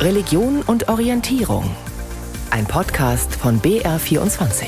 Religion 0.00 0.62
und 0.62 0.88
Orientierung. 0.88 1.76
Ein 2.50 2.64
Podcast 2.64 3.34
von 3.34 3.60
BR24. 3.60 4.64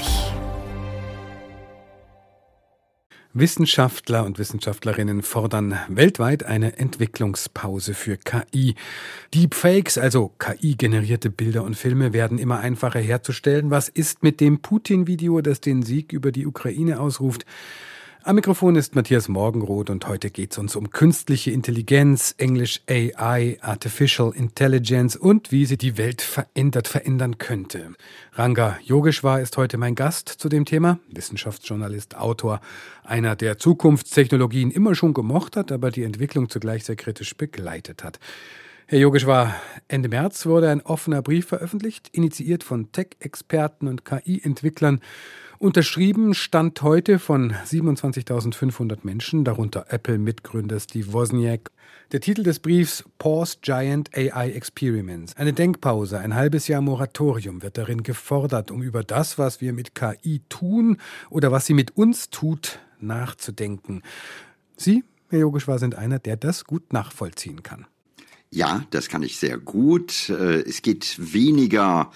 Wissenschaftler 3.33 4.26
und 4.26 4.39
Wissenschaftlerinnen 4.39 5.23
fordern 5.23 5.79
weltweit 5.89 6.45
eine 6.45 6.76
Entwicklungspause 6.76 7.95
für 7.95 8.18
KI. 8.18 8.75
Deepfakes, 9.32 9.96
also 9.96 10.35
KI-generierte 10.39 11.31
Bilder 11.31 11.64
und 11.64 11.77
Filme, 11.77 12.12
werden 12.12 12.37
immer 12.37 12.61
einfacher 12.61 13.01
herzustellen. 13.01 13.71
Was 13.71 13.89
ist 13.89 14.23
mit 14.23 14.39
dem 14.39 14.61
Putin-Video, 14.61 15.41
das 15.41 15.62
den 15.62 15.83
Sieg 15.83 16.12
über 16.12 16.30
die 16.30 16.46
Ukraine 16.46 17.01
ausruft? 17.01 17.46
Am 18.25 18.36
Mikrofon 18.36 18.77
ist 18.77 18.95
Matthias 18.95 19.27
Morgenroth 19.27 19.91
und 19.91 20.07
heute 20.07 20.30
geht 20.30 20.52
es 20.52 20.59
uns 20.59 20.77
um 20.77 20.91
künstliche 20.91 21.50
Intelligenz, 21.50 22.36
Englisch 22.39 22.80
AI, 22.89 23.59
Artificial 23.61 24.32
Intelligence 24.32 25.16
und 25.16 25.50
wie 25.50 25.67
sie 25.67 25.76
die 25.76 25.99
Welt 25.99 26.22
verändert, 26.22 26.86
verändern 26.86 27.39
könnte. 27.39 27.94
Ranga 28.35 28.79
Yogeshwar 28.85 29.40
ist 29.40 29.57
heute 29.57 29.77
mein 29.77 29.96
Gast 29.96 30.29
zu 30.29 30.49
dem 30.49 30.66
Thema, 30.66 31.00
Wissenschaftsjournalist, 31.11 32.16
Autor, 32.16 32.60
einer, 33.02 33.34
der 33.34 33.58
Zukunftstechnologien 33.58 34.70
immer 34.70 34.94
schon 34.94 35.14
gemocht 35.14 35.56
hat, 35.56 35.72
aber 35.72 35.91
die 35.91 36.04
Entwicklung 36.04 36.48
zugleich 36.48 36.84
sehr 36.84 36.94
kritisch 36.94 37.36
begleitet 37.36 38.04
hat. 38.04 38.20
Herr 38.86 39.00
Yogeshwar, 39.00 39.56
Ende 39.88 40.08
März 40.08 40.46
wurde 40.46 40.70
ein 40.70 40.82
offener 40.82 41.22
Brief 41.22 41.46
veröffentlicht, 41.46 42.10
initiiert 42.12 42.62
von 42.62 42.92
Tech-Experten 42.92 43.88
und 43.88 44.04
KI-Entwicklern 44.04 45.00
Unterschrieben 45.62 46.34
stand 46.34 46.82
heute 46.82 47.20
von 47.20 47.52
27.500 47.52 48.98
Menschen, 49.04 49.44
darunter 49.44 49.86
Apple-Mitgründer 49.90 50.80
Steve 50.80 51.12
Wozniak. 51.12 51.70
Der 52.10 52.20
Titel 52.20 52.42
des 52.42 52.58
Briefs 52.58 53.04
Pause 53.18 53.58
Giant 53.62 54.10
AI 54.12 54.50
Experiments. 54.50 55.36
Eine 55.36 55.52
Denkpause, 55.52 56.18
ein 56.18 56.34
halbes 56.34 56.66
Jahr 56.66 56.80
Moratorium 56.80 57.62
wird 57.62 57.78
darin 57.78 58.02
gefordert, 58.02 58.72
um 58.72 58.82
über 58.82 59.04
das, 59.04 59.38
was 59.38 59.60
wir 59.60 59.72
mit 59.72 59.94
KI 59.94 60.41
tun 60.48 60.96
oder 61.30 61.52
was 61.52 61.66
sie 61.66 61.74
mit 61.74 61.97
uns 61.97 62.30
tut, 62.30 62.80
nachzudenken. 62.98 64.02
Sie, 64.76 65.04
Herr 65.30 65.38
Yogeshwar, 65.38 65.78
sind 65.78 65.94
einer, 65.94 66.19
der 66.19 66.36
das 66.36 66.64
gut 66.64 66.92
nachvollziehen 66.92 67.62
kann. 67.62 67.86
Ja, 68.50 68.84
das 68.91 69.08
kann 69.08 69.22
ich 69.22 69.38
sehr 69.38 69.58
gut. 69.58 70.28
Äh, 70.28 70.62
es 70.62 70.82
geht 70.82 71.16
weniger 71.20 72.10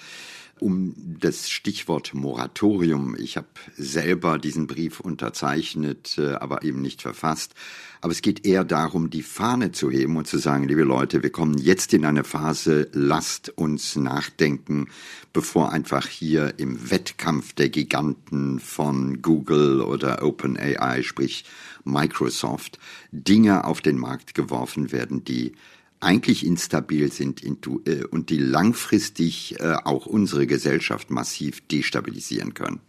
um 0.58 0.94
das 1.20 1.50
Stichwort 1.50 2.14
Moratorium. 2.14 3.16
Ich 3.18 3.36
habe 3.36 3.46
selber 3.76 4.38
diesen 4.38 4.66
Brief 4.66 5.00
unterzeichnet, 5.00 6.16
äh, 6.18 6.34
aber 6.34 6.62
eben 6.62 6.80
nicht 6.80 7.02
verfasst. 7.02 7.54
Aber 8.00 8.12
es 8.12 8.22
geht 8.22 8.46
eher 8.46 8.64
darum, 8.64 9.10
die 9.10 9.22
Fahne 9.22 9.72
zu 9.72 9.90
heben 9.90 10.16
und 10.16 10.26
zu 10.26 10.38
sagen, 10.38 10.68
liebe 10.68 10.82
Leute, 10.82 11.22
wir 11.22 11.30
kommen 11.30 11.58
jetzt 11.58 11.92
in 11.92 12.04
eine 12.04 12.24
Phase, 12.24 12.88
lasst 12.92 13.50
uns 13.56 13.96
nachdenken, 13.96 14.88
bevor 15.32 15.72
einfach 15.72 16.06
hier 16.06 16.54
im 16.58 16.90
Wettkampf 16.90 17.52
der 17.54 17.68
Giganten 17.68 18.60
von 18.60 19.22
Google 19.22 19.80
oder 19.80 20.22
OpenAI, 20.22 21.02
sprich 21.02 21.44
Microsoft, 21.84 22.78
Dinge 23.12 23.64
auf 23.64 23.80
den 23.80 23.98
Markt 23.98 24.34
geworfen 24.34 24.92
werden, 24.92 25.24
die 25.24 25.52
eigentlich 26.00 26.44
instabil 26.44 27.10
sind 27.12 27.42
äh, 27.44 28.04
und 28.04 28.30
die 28.30 28.38
langfristig 28.38 29.58
äh, 29.60 29.74
auch 29.84 30.06
unsere 30.06 30.46
Gesellschaft 30.46 31.10
massiv 31.10 31.66
destabilisieren 31.68 32.54
können. 32.54 32.80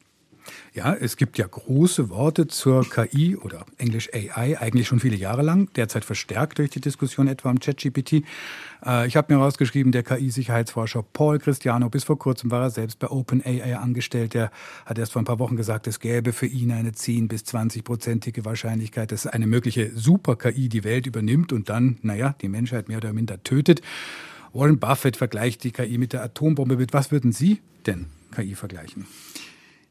Ja, 0.73 0.93
es 0.93 1.17
gibt 1.17 1.37
ja 1.37 1.47
große 1.47 2.09
Worte 2.09 2.47
zur 2.47 2.87
KI 2.89 3.35
oder 3.35 3.65
Englisch 3.77 4.09
AI 4.13 4.59
eigentlich 4.59 4.87
schon 4.87 4.99
viele 4.99 5.15
Jahre 5.15 5.41
lang, 5.41 5.69
derzeit 5.75 6.05
verstärkt 6.05 6.59
durch 6.59 6.69
die 6.69 6.81
Diskussion 6.81 7.27
etwa 7.27 7.49
um 7.49 7.59
ChatGPT. 7.59 8.23
Äh, 8.85 9.07
ich 9.07 9.15
habe 9.15 9.33
mir 9.33 9.39
rausgeschrieben, 9.39 9.91
der 9.91 10.03
KI-Sicherheitsforscher 10.03 11.03
Paul 11.03 11.39
Cristiano, 11.39 11.89
bis 11.89 12.03
vor 12.03 12.19
kurzem 12.19 12.51
war 12.51 12.61
er 12.61 12.69
selbst 12.69 12.99
bei 12.99 13.09
OpenAI 13.09 13.77
angestellt, 13.77 14.33
der 14.33 14.51
hat 14.85 14.97
erst 14.97 15.13
vor 15.13 15.21
ein 15.21 15.25
paar 15.25 15.39
Wochen 15.39 15.55
gesagt, 15.55 15.87
es 15.87 15.99
gäbe 15.99 16.33
für 16.33 16.45
ihn 16.47 16.71
eine 16.71 16.91
10 16.91 17.27
bis 17.27 17.43
20-prozentige 17.43 18.45
Wahrscheinlichkeit, 18.45 19.11
dass 19.11 19.27
eine 19.27 19.47
mögliche 19.47 19.91
Super-KI 19.95 20.69
die 20.69 20.83
Welt 20.83 21.07
übernimmt 21.07 21.53
und 21.53 21.69
dann, 21.69 21.97
naja, 22.01 22.35
die 22.41 22.49
Menschheit 22.49 22.87
mehr 22.87 22.97
oder 22.97 23.13
minder 23.13 23.41
tötet. 23.43 23.81
Warren 24.53 24.79
Buffett 24.79 25.17
vergleicht 25.17 25.63
die 25.63 25.71
KI 25.71 25.97
mit 25.97 26.13
der 26.13 26.23
Atombombe. 26.23 26.77
Mit 26.77 26.93
was 26.93 27.11
würden 27.11 27.31
Sie 27.31 27.61
denn 27.85 28.07
KI 28.35 28.55
vergleichen? 28.55 29.05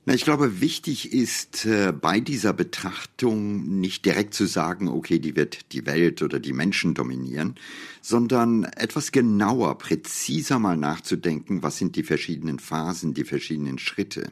Na, 0.09 0.15
ich 0.15 0.23
glaube, 0.23 0.61
wichtig 0.61 1.13
ist 1.13 1.67
äh, 1.67 1.93
bei 1.93 2.21
dieser 2.21 2.53
Betrachtung 2.53 3.81
nicht 3.81 4.05
direkt 4.05 4.35
zu 4.35 4.47
sagen, 4.47 4.87
okay, 4.87 5.19
die 5.19 5.35
wird 5.35 5.73
die 5.73 5.85
Welt 5.85 6.23
oder 6.23 6.39
die 6.39 6.53
Menschen 6.53 6.95
dominieren, 6.95 7.57
sondern 8.03 8.63
etwas 8.63 9.11
genauer, 9.11 9.79
präziser 9.79 10.61
mal 10.61 10.77
nachzudenken, 10.77 11.65
was 11.65 11.79
sind 11.79 11.97
die 11.97 12.05
verschiedenen 12.05 12.61
Phasen, 12.61 13.15
die 13.15 13.25
verschiedenen 13.25 13.81
Schritte. 13.81 14.31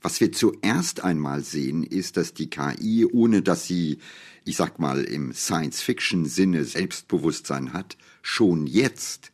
Was 0.00 0.20
wir 0.20 0.30
zuerst 0.30 1.02
einmal 1.02 1.42
sehen, 1.42 1.82
ist, 1.82 2.16
dass 2.16 2.32
die 2.32 2.48
KI, 2.48 3.04
ohne 3.04 3.42
dass 3.42 3.66
sie, 3.66 3.98
ich 4.44 4.54
sag 4.54 4.78
mal, 4.78 5.02
im 5.02 5.32
Science-Fiction-Sinne 5.32 6.64
Selbstbewusstsein 6.64 7.72
hat, 7.72 7.96
schon 8.22 8.68
jetzt 8.68 9.29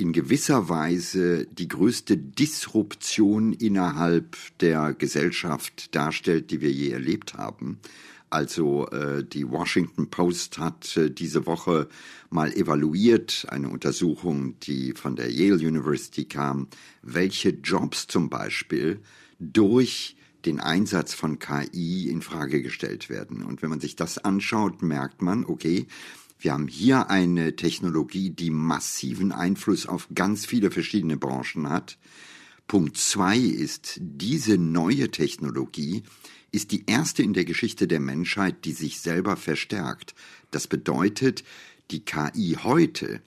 in 0.00 0.12
gewisser 0.12 0.68
Weise 0.68 1.46
die 1.46 1.68
größte 1.68 2.16
Disruption 2.16 3.52
innerhalb 3.52 4.36
der 4.60 4.94
Gesellschaft 4.94 5.94
darstellt, 5.94 6.50
die 6.50 6.60
wir 6.60 6.72
je 6.72 6.90
erlebt 6.90 7.34
haben. 7.34 7.78
Also 8.30 8.86
äh, 8.88 9.24
die 9.24 9.50
Washington 9.50 10.08
Post 10.08 10.58
hat 10.58 10.96
äh, 10.96 11.10
diese 11.10 11.46
Woche 11.46 11.88
mal 12.30 12.52
evaluiert, 12.52 13.46
eine 13.48 13.68
Untersuchung, 13.68 14.58
die 14.60 14.92
von 14.92 15.16
der 15.16 15.30
Yale 15.30 15.56
University 15.66 16.24
kam, 16.24 16.68
welche 17.02 17.50
Jobs 17.50 18.06
zum 18.06 18.30
Beispiel 18.30 19.00
durch 19.40 20.16
den 20.44 20.60
Einsatz 20.60 21.12
von 21.12 21.38
KI 21.38 22.08
in 22.08 22.22
Frage 22.22 22.62
gestellt 22.62 23.10
werden. 23.10 23.42
Und 23.42 23.62
wenn 23.62 23.70
man 23.70 23.80
sich 23.80 23.96
das 23.96 24.18
anschaut, 24.18 24.80
merkt 24.82 25.22
man, 25.22 25.44
okay, 25.44 25.86
wir 26.40 26.52
haben 26.52 26.68
hier 26.68 27.10
eine 27.10 27.54
Technologie, 27.54 28.30
die 28.30 28.50
massiven 28.50 29.30
Einfluss 29.30 29.86
auf 29.86 30.08
ganz 30.14 30.46
viele 30.46 30.70
verschiedene 30.70 31.16
Branchen 31.16 31.68
hat. 31.68 31.98
Punkt 32.66 32.96
zwei 32.96 33.36
ist, 33.36 33.98
diese 34.00 34.56
neue 34.56 35.10
Technologie 35.10 36.02
ist 36.50 36.72
die 36.72 36.84
erste 36.86 37.22
in 37.22 37.34
der 37.34 37.44
Geschichte 37.44 37.86
der 37.86 38.00
Menschheit, 38.00 38.64
die 38.64 38.72
sich 38.72 39.00
selber 39.00 39.36
verstärkt. 39.36 40.14
Das 40.50 40.66
bedeutet, 40.66 41.44
die 41.90 42.04
KI 42.04 42.56
heute 42.62 43.20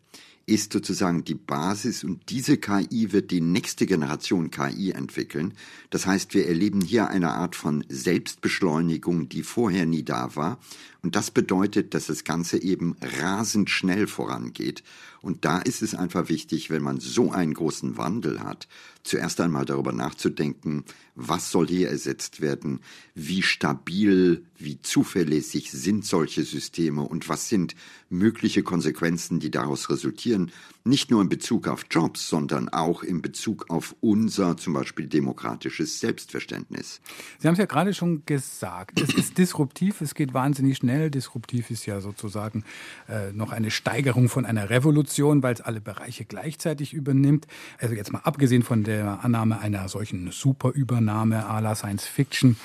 ist 0.46 0.74
sozusagen 0.74 1.24
die 1.24 1.36
Basis 1.36 2.04
und 2.04 2.30
diese 2.30 2.58
KI 2.58 3.14
wird 3.14 3.32
die 3.32 3.40
nächste 3.40 3.86
Generation 3.86 4.52
KI 4.52 4.92
entwickeln. 4.92 5.54
Das 5.90 6.06
heißt, 6.06 6.34
wir 6.34 6.48
erleben 6.48 6.82
hier 6.82 7.08
eine 7.08 7.32
Art 7.32 7.56
von 7.56 7.86
Selbstbeschleunigung, 7.88 9.30
die 9.30 9.44
vorher 9.44 9.86
nie 9.86 10.04
da 10.04 10.36
war. 10.36 10.60
Und 11.02 11.16
das 11.16 11.32
bedeutet, 11.32 11.94
dass 11.94 12.08
das 12.08 12.26
Ganze 12.26 12.62
eben 12.62 12.96
rasend 13.02 13.70
schnell 13.70 14.08
vorangeht. 14.08 14.84
Und 15.24 15.46
da 15.46 15.60
ist 15.60 15.82
es 15.82 15.96
einfach 15.96 16.28
wichtig, 16.28 16.70
wenn 16.70 16.84
man 16.84 17.00
so 17.00 17.32
einen 17.32 17.54
großen 17.54 17.96
Wandel 17.96 18.44
hat, 18.44 18.68
zuerst 19.04 19.40
einmal 19.40 19.64
darüber 19.64 19.94
nachzudenken, 19.94 20.84
was 21.16 21.50
soll 21.50 21.68
hier 21.70 21.88
ersetzt 21.90 22.42
werden, 22.42 22.82
wie 23.16 23.42
stabil, 23.42 24.44
wie 24.58 24.82
zuverlässig 24.82 25.72
sind 25.72 26.06
solche 26.06 26.44
Systeme 26.44 27.04
und 27.04 27.30
was 27.30 27.48
sind 27.48 27.74
mögliche 28.10 28.64
Konsequenzen, 28.64 29.40
die 29.40 29.50
daraus 29.50 29.90
resultieren, 29.90 30.52
nicht 30.86 31.12
nur 31.12 31.22
in 31.22 31.30
Bezug 31.30 31.68
auf 31.68 31.86
Jobs, 31.90 32.28
sondern 32.28 32.68
auch 32.70 33.04
in 33.04 33.22
Bezug 33.22 33.70
auf 33.70 33.96
unser 34.02 34.58
zum 34.58 34.74
Beispiel 34.74 35.08
demokratisches 35.08 36.00
Selbstverständnis. 36.00 37.00
Sie 37.40 37.48
haben 37.48 37.54
es 37.54 37.60
ja 37.60 37.66
gerade 37.66 37.94
schon 37.94 38.26
gesagt, 38.26 39.00
es 39.00 39.14
ist 39.14 39.38
disruptiv, 39.38 40.02
es 40.02 40.14
geht 40.14 40.34
wahnsinnig 40.34 40.78
schnell. 40.78 41.10
Disruptiv 41.10 41.72
ist 41.72 41.86
ja 41.86 42.02
sozusagen 42.02 42.66
äh, 43.08 43.32
noch 43.32 43.52
eine 43.52 43.72
Steigerung 43.72 44.28
von 44.28 44.46
einer 44.46 44.70
Revolution, 44.70 45.42
weil 45.42 45.54
es 45.54 45.62
alle 45.62 45.80
Bereiche 45.80 46.26
gleichzeitig 46.26 46.94
übernimmt. 46.94 47.48
Also 47.80 47.96
jetzt 47.96 48.12
mal 48.12 48.20
abgesehen 48.20 48.64
von 48.64 48.84
der 48.84 49.24
Annahme 49.24 49.60
einer 49.60 49.88
solchen 49.88 50.32
Superübernahme 50.32 51.48
à 51.50 51.62
la 51.62 51.76
Science 51.76 52.06
Fiction, 52.06 52.58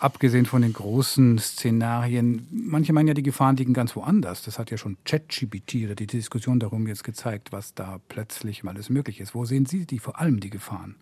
abgesehen 0.00 0.46
von 0.46 0.62
den 0.62 0.72
großen 0.72 1.38
Szenarien, 1.38 2.46
manche 2.50 2.92
meinen 2.92 3.08
ja, 3.08 3.14
die 3.14 3.22
Gefahren 3.22 3.56
liegen 3.56 3.74
ganz 3.74 3.94
woanders. 3.94 4.42
Das 4.42 4.58
hat 4.58 4.70
ja 4.70 4.78
schon 4.78 4.96
ChatGPT 5.04 5.84
oder 5.84 5.94
die 5.94 6.06
Diskussion 6.06 6.58
darum 6.58 6.86
jetzt 6.86 7.04
gezeigt, 7.04 7.52
was 7.52 7.74
da 7.74 8.00
plötzlich 8.08 8.64
alles 8.64 8.88
möglich 8.88 9.20
ist. 9.20 9.34
Wo 9.34 9.44
sehen 9.44 9.66
Sie 9.66 9.86
die 9.86 9.98
vor 9.98 10.18
allem 10.18 10.40
die 10.40 10.50
Gefahren? 10.50 10.96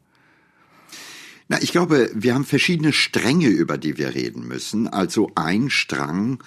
Na, 1.48 1.62
ich 1.62 1.72
glaube, 1.72 2.10
wir 2.14 2.34
haben 2.34 2.44
verschiedene 2.44 2.92
Stränge, 2.92 3.48
über 3.48 3.78
die 3.78 3.96
wir 3.96 4.14
reden 4.14 4.46
müssen. 4.46 4.88
Also 4.88 5.30
ein 5.34 5.70
Strang 5.70 6.42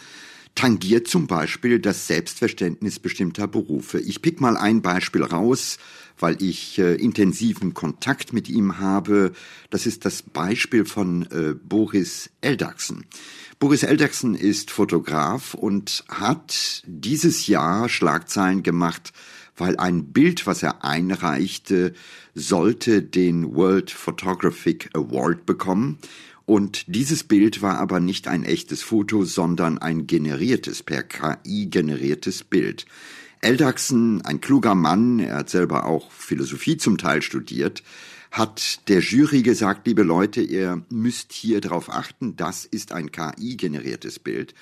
tangiert 0.56 1.08
zum 1.08 1.28
Beispiel 1.28 1.80
das 1.80 2.08
Selbstverständnis 2.08 3.00
bestimmter 3.00 3.48
Berufe. 3.48 4.00
Ich 4.00 4.22
pick 4.22 4.42
mal 4.42 4.58
ein 4.58 4.82
Beispiel 4.82 5.24
raus 5.24 5.78
weil 6.22 6.42
ich 6.42 6.78
äh, 6.80 6.96
intensiven 6.96 7.74
Kontakt 7.74 8.34
mit 8.34 8.50
ihm 8.50 8.80
habe. 8.80 9.34
Das 9.70 9.86
ist 9.86 10.06
das 10.06 10.22
Beispiel 10.22 10.86
von 10.86 11.24
äh, 11.32 11.54
Boris 11.54 12.30
Eldachsen. 12.42 13.06
Boris 13.60 13.84
Eldachsen 13.84 14.36
ist 14.36 14.72
Fotograf 14.72 15.54
und 15.54 16.04
hat 16.10 16.84
dieses 16.86 17.48
Jahr 17.48 17.90
Schlagzeilen 17.90 18.64
gemacht, 18.64 19.14
weil 19.56 19.78
ein 19.78 20.06
Bild, 20.06 20.48
was 20.48 20.64
er 20.64 20.84
einreichte, 20.84 21.94
sollte 22.34 23.04
den 23.04 23.56
World 23.56 23.92
Photographic 23.92 24.90
Award 24.94 25.46
bekommen. 25.46 26.00
Und 26.52 26.84
dieses 26.94 27.24
Bild 27.24 27.62
war 27.62 27.80
aber 27.80 28.02
nicht 28.02 28.28
ein 28.28 28.44
echtes 28.44 28.84
Foto, 28.84 29.24
sondern 29.24 29.78
ein 29.78 30.06
generiertes, 30.06 30.84
per 30.84 31.02
KI 31.02 31.68
generiertes 31.68 32.44
Bild. 32.44 32.86
Eldaxen, 33.40 34.22
ein 34.26 34.42
kluger 34.42 34.76
Mann, 34.76 35.20
er 35.20 35.36
hat 35.38 35.50
selber 35.50 35.86
auch 35.86 36.12
Philosophie 36.12 36.76
zum 36.76 36.98
Teil 36.98 37.22
studiert, 37.22 37.84
hat 38.32 38.90
der 38.90 39.00
Jury 39.00 39.44
gesagt, 39.44 39.88
liebe 39.88 40.04
Leute, 40.04 40.42
ihr 40.42 40.84
müsst 40.90 41.32
hier 41.32 41.62
darauf 41.62 41.90
achten, 41.90 42.36
das 42.36 42.66
ist 42.66 42.92
ein 42.92 43.14
KI-generiertes 43.14 44.20
Bild. 44.20 44.54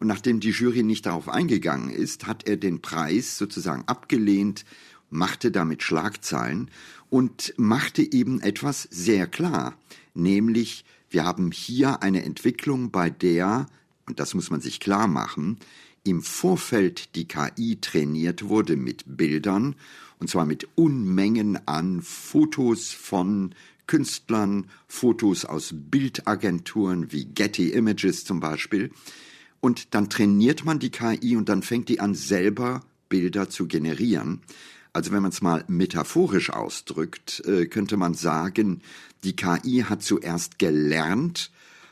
Und 0.00 0.08
nachdem 0.08 0.40
die 0.40 0.50
Jury 0.50 0.82
nicht 0.82 1.06
darauf 1.06 1.28
eingegangen 1.28 1.90
ist, 1.90 2.26
hat 2.26 2.48
er 2.48 2.56
den 2.56 2.82
Preis 2.82 3.38
sozusagen 3.38 3.84
abgelehnt, 3.86 4.64
machte 5.10 5.52
damit 5.52 5.84
Schlagzeilen 5.84 6.72
und 7.08 7.54
machte 7.56 8.02
eben 8.02 8.40
etwas 8.40 8.88
sehr 8.90 9.28
klar, 9.28 9.78
nämlich 10.12 10.84
wir 11.10 11.24
haben 11.24 11.50
hier 11.52 12.02
eine 12.02 12.24
Entwicklung, 12.24 12.90
bei 12.90 13.10
der, 13.10 13.66
und 14.06 14.20
das 14.20 14.34
muss 14.34 14.50
man 14.50 14.60
sich 14.60 14.80
klar 14.80 15.06
machen, 15.06 15.58
im 16.04 16.22
Vorfeld 16.22 17.14
die 17.16 17.26
KI 17.26 17.78
trainiert 17.80 18.48
wurde 18.48 18.76
mit 18.76 19.04
Bildern, 19.06 19.74
und 20.18 20.30
zwar 20.30 20.46
mit 20.46 20.68
Unmengen 20.76 21.58
an 21.66 22.00
Fotos 22.00 22.92
von 22.92 23.54
Künstlern, 23.86 24.66
Fotos 24.88 25.44
aus 25.44 25.74
Bildagenturen 25.74 27.12
wie 27.12 27.24
Getty 27.26 27.70
Images 27.70 28.24
zum 28.24 28.40
Beispiel. 28.40 28.90
Und 29.60 29.94
dann 29.94 30.08
trainiert 30.08 30.64
man 30.64 30.78
die 30.78 30.90
KI 30.90 31.36
und 31.36 31.48
dann 31.48 31.62
fängt 31.62 31.88
die 31.88 32.00
an, 32.00 32.14
selber 32.14 32.82
Bilder 33.08 33.48
zu 33.48 33.66
generieren. 33.66 34.42
Also 34.96 35.12
wenn 35.12 35.20
man 35.20 35.30
es 35.30 35.42
mal 35.42 35.62
metaphorisch 35.68 36.48
ausdrückt, 36.48 37.42
äh, 37.44 37.66
könnte 37.66 37.98
man 37.98 38.14
sagen, 38.14 38.80
die 39.24 39.36
KI 39.36 39.84
hat 39.86 40.02
zuerst 40.02 40.58
gelernt, 40.58 41.50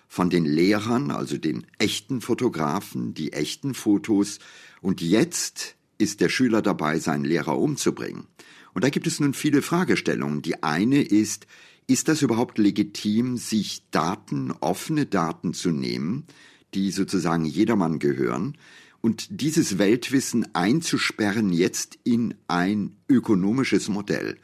von 0.09 0.31
den 0.31 0.47
Lehrern, 0.47 1.11
also 1.11 1.37
den 1.37 1.67
echten 1.79 2.23
Fotografen, 2.23 3.13
die 3.13 3.35
echten 3.35 3.75
Fotos. 3.75 4.39
Und 4.81 5.03
jetzt 5.03 5.75
ist 5.99 6.23
der 6.23 6.31
Schüler 6.31 6.63
dabei, 6.63 6.99
seinen 6.99 7.25
Lehrer 7.25 7.59
umzubringen. 7.59 8.27
Und 8.73 8.85
da 8.85 8.89
gibt 8.89 9.07
es 9.07 9.21
nun 9.21 9.35
viele 9.35 9.61
Fragestellungen. 9.61 10.41
Die 10.41 10.63
eine 10.63 11.03
ist, 11.03 11.47
ist 11.87 12.09
das 12.09 12.23
überhaupt 12.23 12.57
legitim, 12.57 13.37
sich 13.37 13.83
Daten, 13.91 14.53
offene 14.61 15.05
Daten 15.05 15.53
zu 15.53 15.73
nehmen, 15.73 16.25
die 16.73 16.91
sozusagen 16.91 17.45
jedermann 17.45 17.99
gehören, 17.99 18.57
und 19.05 19.43
dieses 19.43 19.77
Weltwissen 19.77 20.55
einzusperren 20.55 21.53
jetzt 21.53 21.99
in 22.05 22.33
ein 22.49 22.97
ökonomisches 23.07 23.91
Modell? 23.91 24.39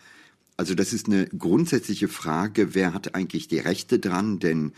Also 0.58 0.74
das 0.74 0.92
ist 0.92 1.06
eine 1.06 1.28
grundsätzliche 1.28 2.08
Frage, 2.08 2.74
wer 2.74 2.92
hat 2.92 3.14
eigentlich 3.14 3.48
die 3.48 3.58
Rechte 3.58 3.98
dran, 3.98 4.38
denn 4.38 4.72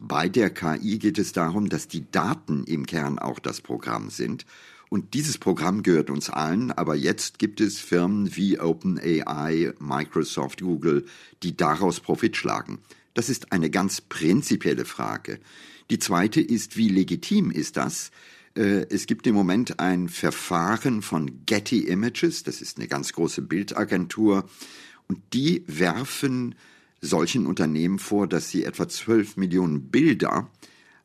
bei 0.00 0.28
der 0.28 0.50
KI 0.50 0.98
geht 0.98 1.20
es 1.20 1.30
darum, 1.30 1.68
dass 1.68 1.86
die 1.86 2.10
Daten 2.10 2.64
im 2.64 2.84
Kern 2.84 3.20
auch 3.20 3.38
das 3.38 3.60
Programm 3.60 4.10
sind. 4.10 4.44
Und 4.88 5.14
dieses 5.14 5.38
Programm 5.38 5.84
gehört 5.84 6.10
uns 6.10 6.30
allen, 6.30 6.72
aber 6.72 6.96
jetzt 6.96 7.38
gibt 7.38 7.60
es 7.60 7.78
Firmen 7.78 8.34
wie 8.34 8.58
OpenAI, 8.58 9.72
Microsoft, 9.78 10.62
Google, 10.62 11.04
die 11.44 11.56
daraus 11.56 12.00
Profit 12.00 12.36
schlagen. 12.36 12.80
Das 13.14 13.28
ist 13.28 13.52
eine 13.52 13.70
ganz 13.70 14.00
prinzipielle 14.00 14.84
Frage. 14.84 15.38
Die 15.90 16.00
zweite 16.00 16.40
ist, 16.40 16.76
wie 16.76 16.88
legitim 16.88 17.52
ist 17.52 17.76
das? 17.76 18.10
Äh, 18.58 18.86
es 18.90 19.06
gibt 19.06 19.26
im 19.26 19.34
Moment 19.34 19.78
ein 19.78 20.08
Verfahren 20.08 21.00
von 21.00 21.46
Getty 21.46 21.86
Images, 21.86 22.42
das 22.42 22.60
ist 22.60 22.76
eine 22.76 22.88
ganz 22.88 23.12
große 23.12 23.42
Bildagentur, 23.42 24.48
und 25.06 25.20
die 25.32 25.62
werfen 25.66 26.56
solchen 27.00 27.46
Unternehmen 27.46 28.00
vor, 28.00 28.26
dass 28.26 28.50
sie 28.50 28.64
etwa 28.64 28.88
12 28.88 29.36
Millionen 29.36 29.90
Bilder 29.90 30.50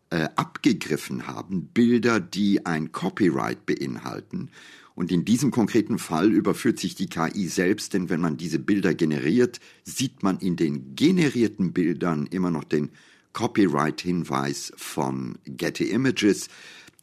äh, 0.09 0.27
abgegriffen 0.35 1.27
haben, 1.27 1.67
Bilder, 1.67 2.19
die 2.19 2.65
ein 2.65 2.91
Copyright 2.91 3.65
beinhalten. 3.67 4.49
Und 4.95 5.11
in 5.11 5.23
diesem 5.23 5.51
konkreten 5.51 5.99
Fall 5.99 6.31
überführt 6.31 6.79
sich 6.79 6.95
die 6.95 7.07
KI 7.07 7.47
selbst, 7.47 7.93
denn 7.93 8.09
wenn 8.09 8.21
man 8.21 8.37
diese 8.37 8.59
Bilder 8.59 8.93
generiert, 8.93 9.59
sieht 9.83 10.23
man 10.23 10.39
in 10.39 10.55
den 10.55 10.95
generierten 10.95 11.71
Bildern 11.71 12.27
immer 12.27 12.51
noch 12.51 12.63
den 12.63 12.89
Copyright-Hinweis 13.33 14.73
von 14.75 15.37
Getty 15.45 15.85
Images. 15.85 16.49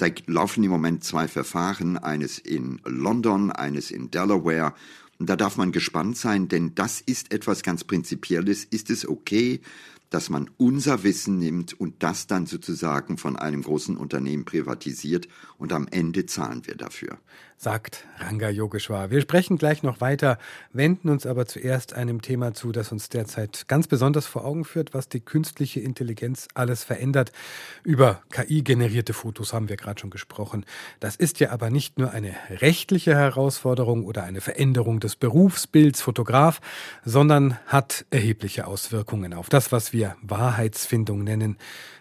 Da 0.01 0.07
laufen 0.29 0.65
im 0.65 0.71
Moment 0.71 1.05
zwei 1.05 1.29
Verfahren, 1.29 1.99
eines 1.99 2.39
in 2.39 2.81
London, 2.87 3.53
eines 3.53 3.91
in 3.91 4.11
Delaware. 4.11 4.73
Und 5.19 5.29
da 5.29 5.37
darf 5.37 5.59
man 5.59 5.73
gespannt 5.73 6.17
sein, 6.17 6.49
denn 6.49 6.75
das 6.75 7.03
ist 7.03 7.35
etwas 7.35 7.63
ganz 7.63 7.85
Prinzipielles. 7.85 8.65
Ist 8.65 8.89
es 8.89 9.07
okay, 9.07 9.61
dass 10.09 10.31
man 10.31 10.49
unser 10.57 11.03
Wissen 11.03 11.39
nimmt 11.39 11.79
und 11.79 12.03
das 12.03 12.27
dann 12.27 12.47
sozusagen 12.47 13.19
von 13.19 13.37
einem 13.37 13.61
großen 13.63 13.99
Unternehmen 13.99 14.47
privatisiert 14.47 15.29
und 15.59 15.71
am 15.75 15.87
Ende 15.91 16.25
zahlen 16.25 16.67
wir 16.67 16.77
dafür? 16.77 17.19
Sagt 17.61 18.07
Ranga 18.17 18.49
Yogeshwar. 18.49 19.11
Wir 19.11 19.21
sprechen 19.21 19.59
gleich 19.59 19.83
noch 19.83 20.01
weiter, 20.01 20.39
wenden 20.73 21.11
uns 21.11 21.27
aber 21.27 21.45
zuerst 21.45 21.93
einem 21.93 22.23
Thema 22.23 22.55
zu, 22.55 22.73
das 22.73 22.91
uns 22.91 23.11
derzeit 23.11 23.69
ganz 23.69 23.87
besonders 23.87 24.27
vor 24.27 24.47
Augen 24.47 24.65
führt, 24.65 24.95
was 24.95 25.11
die 25.11 25.21
künstliche 25.21 25.79
Intelligenz 25.79 26.49
alles 26.55 26.85
verändert. 26.85 27.33
Über 27.85 28.23
KI-generierte 28.31 29.13
Fotos 29.13 29.53
haben 29.53 29.69
wir 29.69 29.77
gerade 29.77 30.01
schon 30.01 30.09
gesprochen. 30.09 30.65
Das 31.01 31.17
ist 31.17 31.39
ja 31.39 31.51
aber 31.51 31.69
nicht 31.69 31.99
nur 31.99 32.13
eine 32.13 32.35
rechtliche 32.49 33.15
Herausforderung 33.15 34.07
oder 34.07 34.23
eine 34.23 34.41
Veränderung 34.41 34.99
des 34.99 35.17
Berufsbilds 35.17 36.01
Fotograf, 36.01 36.63
sondern 37.05 37.59
hat 37.67 38.07
erhebliche 38.09 38.67
Auswirkungen 38.67 39.35
auf 39.35 39.51
das, 39.51 39.71
was 39.71 39.93
wir 39.93 40.17
Wahrheitsfindung 40.23 41.25
nennen. 41.25 41.59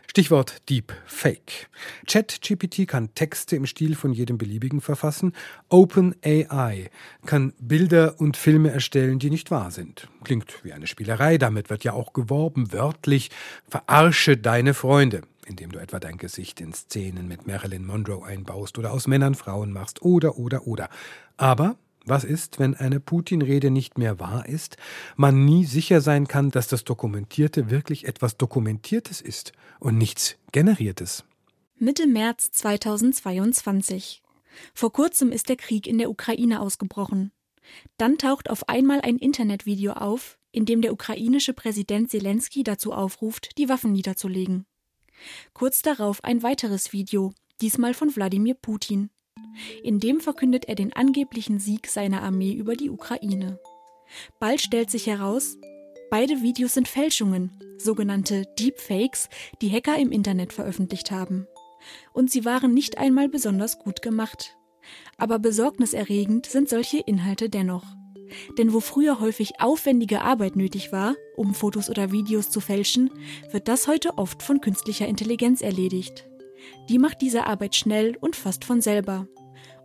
Stichwort 0.10 0.68
Deepfake. 0.70 1.68
ChatGPT 2.08 2.88
kann 2.88 3.14
Texte 3.14 3.56
im 3.56 3.68
Stil 3.68 3.94
von 3.94 4.12
jedem 4.12 4.40
beliebigen 4.40 4.82
verfassen. 4.82 5.34
OpenAI 5.70 6.90
kann 7.28 7.54
Bilder 7.60 8.20
und 8.20 8.36
Filme 8.36 8.72
erstellen, 8.72 9.20
die 9.20 9.30
nicht 9.30 9.52
wahr 9.52 9.70
sind. 9.70 10.10
Klingt 10.24 10.64
wie 10.64 10.74
eine 10.74 10.88
Spielerei, 10.88 11.38
damit 11.38 11.70
wird 11.70 11.84
ja 11.84 11.94
auch 11.94 12.14
geworben, 12.14 12.74
wörtlich, 12.74 13.30
verarsche 13.70 14.36
deine 14.36 14.74
Freunde 14.74 15.22
indem 15.46 15.72
du 15.72 15.80
etwa 15.80 16.00
dein 16.00 16.18
Gesicht 16.18 16.62
in 16.62 16.74
Szenen 16.74 17.28
mit 17.28 17.48
Marilyn 17.48 17.84
Monroe 17.84 18.24
einbaust 18.24 18.78
oder 18.78 18.94
aus 18.94 19.08
Männern 19.08 19.34
Frauen 19.34 19.74
machst 19.74 20.04
oder 20.04 20.38
oder 20.38 20.68
oder. 20.68 20.90
Aber 21.38 21.76
was 22.10 22.24
ist, 22.24 22.60
wenn 22.60 22.76
eine 22.76 23.00
Putin-Rede 23.00 23.72
nicht 23.72 23.98
mehr 23.98 24.20
wahr 24.20 24.48
ist, 24.48 24.78
man 25.16 25.46
nie 25.46 25.66
sicher 25.66 26.01
sein 26.01 26.28
kann, 26.28 26.51
dass 26.51 26.68
das 26.68 26.84
Dokumentierte 26.84 27.70
wirklich 27.70 28.08
etwas 28.08 28.38
Dokumentiertes 28.38 29.22
ist 29.22 29.54
und 29.80 29.98
nichts 29.98 30.38
Generiertes? 30.51 31.24
Mitte 31.78 32.08
März 32.08 32.51
2022. 32.51 34.22
Vor 34.74 34.92
kurzem 34.92 35.32
ist 35.32 35.50
der 35.50 35.56
Krieg 35.56 35.88
in 35.88 35.98
der 35.98 36.10
Ukraine 36.10 36.60
ausgebrochen. 36.60 37.32
Dann 37.98 38.18
taucht 38.18 38.50
auf 38.50 38.68
einmal 38.68 39.01
ein 39.01 39.18
Internetvideo 39.18 39.94
auf, 39.94 40.38
in 40.51 40.66
dem 40.66 40.82
der 40.82 40.94
ukrainische 40.94 41.54
Präsident 41.54 42.10
Zelensky 42.10 42.63
dazu 42.63 42.92
aufruft, 42.92 43.58
die 43.58 43.70
Waffen 43.70 43.92
niederzulegen. 43.92 44.66
Kurz 45.54 45.82
darauf 45.82 46.24
ein 46.24 46.44
weiteres 46.44 46.94
Video, 46.94 47.34
diesmal 47.62 47.94
von 47.94 48.16
Wladimir 48.16 48.56
Putin. 48.56 49.10
In 49.84 50.00
dem 50.00 50.19
verkündet 50.19 50.65
er 50.65 50.75
den 50.75 50.93
angeblichen 50.93 51.60
Sieg 51.60 51.88
seiner 51.88 52.22
Armee 52.24 52.53
über 52.53 52.75
die 52.75 52.89
Ukraine. 52.89 53.60
Bald 54.39 54.62
stellt 54.62 54.89
sich 54.89 55.08
heraus, 55.08 55.58
beide 56.10 56.41
Videos 56.41 56.74
sind 56.74 56.88
Fälschungen, 56.88 57.51
sogenannte 57.77 58.46
Deepfakes, 58.58 59.29
die 59.62 59.72
Hacker 59.72 59.98
im 59.98 60.12
Internet 60.12 60.53
veröffentlicht 60.53 61.12
haben. 61.12 61.48
Und 62.13 62.31
sie 62.31 62.46
waren 62.46 62.74
nicht 62.74 62.98
einmal 62.98 63.29
besonders 63.29 63.79
gut 63.79 64.01
gemacht. 64.01 64.58
Aber 65.17 65.39
besorgniserregend 65.39 66.46
sind 66.46 66.69
solche 66.69 67.00
Inhalte 67.00 67.50
dennoch. 67.50 67.86
Denn 68.58 68.74
wo 68.74 68.79
früher 68.79 69.19
häufig 69.19 69.60
aufwendige 69.60 70.22
Arbeit 70.22 70.55
nötig 70.55 70.91
war, 70.91 71.15
um 71.36 71.53
Fotos 71.53 71.89
oder 71.89 72.12
Videos 72.12 72.50
zu 72.50 72.60
fälschen, 72.60 73.10
wird 73.51 73.67
das 73.67 73.88
heute 73.88 74.17
oft 74.17 74.43
von 74.43 74.62
künstlicher 74.62 75.08
Intelligenz 75.08 75.62
erledigt. 75.62 76.28
Die 76.89 77.00
macht 77.00 77.22
diese 77.22 77.46
Arbeit 77.46 77.75
schnell 77.75 78.18
und 78.20 78.36
fast 78.36 78.66
von 78.66 78.82
selber 78.82 79.28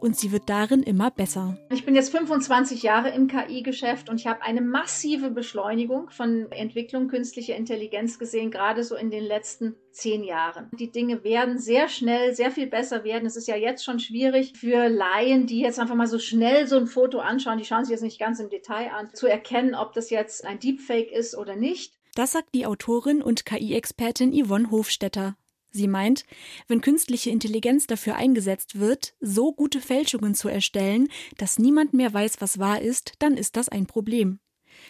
und 0.05 0.19
sie 0.19 0.33
wird 0.33 0.51
darin 0.51 0.83
immer 0.83 1.11
besser. 1.11 1.57
Ich 1.71 1.87
bin 1.87 1.95
jetzt 1.95 2.11
25 2.11 2.83
Jahre 2.83 3.09
im 3.09 3.27
KI-Geschäft 3.27 4.11
und 4.11 4.21
ich 4.21 4.27
habe 4.27 4.43
eine 4.43 4.61
massive 4.61 5.31
Beschleunigung 5.31 6.11
von 6.11 6.53
Entwicklung 6.53 7.09
künstlicher 7.09 7.57
Intelligenz 7.57 8.19
gesehen, 8.19 8.51
gerade 8.51 8.85
so 8.85 8.97
in 8.97 9.11
den 9.11 9.25
letzten 9.25 9.77
zehn 9.93 10.23
Jahren. 10.23 10.69
Die 10.79 10.91
Dinge 10.91 11.25
werden 11.25 11.59
sehr 11.59 11.89
schnell, 11.89 12.35
sehr 12.35 12.51
viel 12.51 12.67
besser 12.67 13.03
werden. 13.03 13.25
Es 13.25 13.37
ist 13.37 13.49
ja 13.49 13.57
jetzt 13.57 13.83
schon 13.83 13.99
schwierig 13.99 14.53
für 14.59 14.91
Laien, 14.91 15.47
die 15.47 15.61
jetzt 15.61 15.81
einfach 15.81 15.95
mal 15.95 16.07
so 16.07 16.19
schnell 16.19 16.67
so 16.67 16.77
ein 16.77 16.87
Foto 16.87 17.21
anschauen, 17.21 17.57
die 17.57 17.65
schauen 17.65 17.87
sich 17.87 17.93
jetzt 17.93 18.03
nicht 18.03 18.21
ganz 18.21 18.41
im 18.41 18.51
Detail 18.51 18.91
an, 18.93 19.09
zu 19.15 19.27
erkennen, 19.27 19.75
ob 19.75 19.95
das 19.95 20.11
jetzt 20.11 20.45
ein 20.45 20.59
Deepfake 20.59 21.13
ist 21.13 21.35
oder 21.35 21.57
nicht. 21.57 21.95
Das 22.15 22.33
sagt 22.33 22.55
die 22.55 22.67
Autorin 22.67 23.23
und 23.23 23.47
KI-Expertin 23.47 24.33
Yvonne 24.33 24.71
Hofstetter. 24.71 25.37
Sie 25.77 25.89
meint, 25.89 26.25
wenn 26.69 26.81
künstliche 26.81 27.31
Intelligenz 27.31 27.89
dafür 27.89 28.15
eingesetzt 28.15 28.79
wird, 28.79 29.15
so 29.19 29.53
gute 29.53 29.81
Fälschungen 29.81 30.37
zu 30.37 30.49
erstellen, 30.49 31.09
dass 31.37 31.59
niemand 31.59 31.93
mehr 31.95 32.15
weiß, 32.15 32.37
was 32.41 32.61
wahr 32.61 32.81
ist, 32.81 33.15
dann 33.19 33.37
ist 33.37 33.57
das 33.57 33.69
ein 33.69 33.87
Problem. 33.87 34.39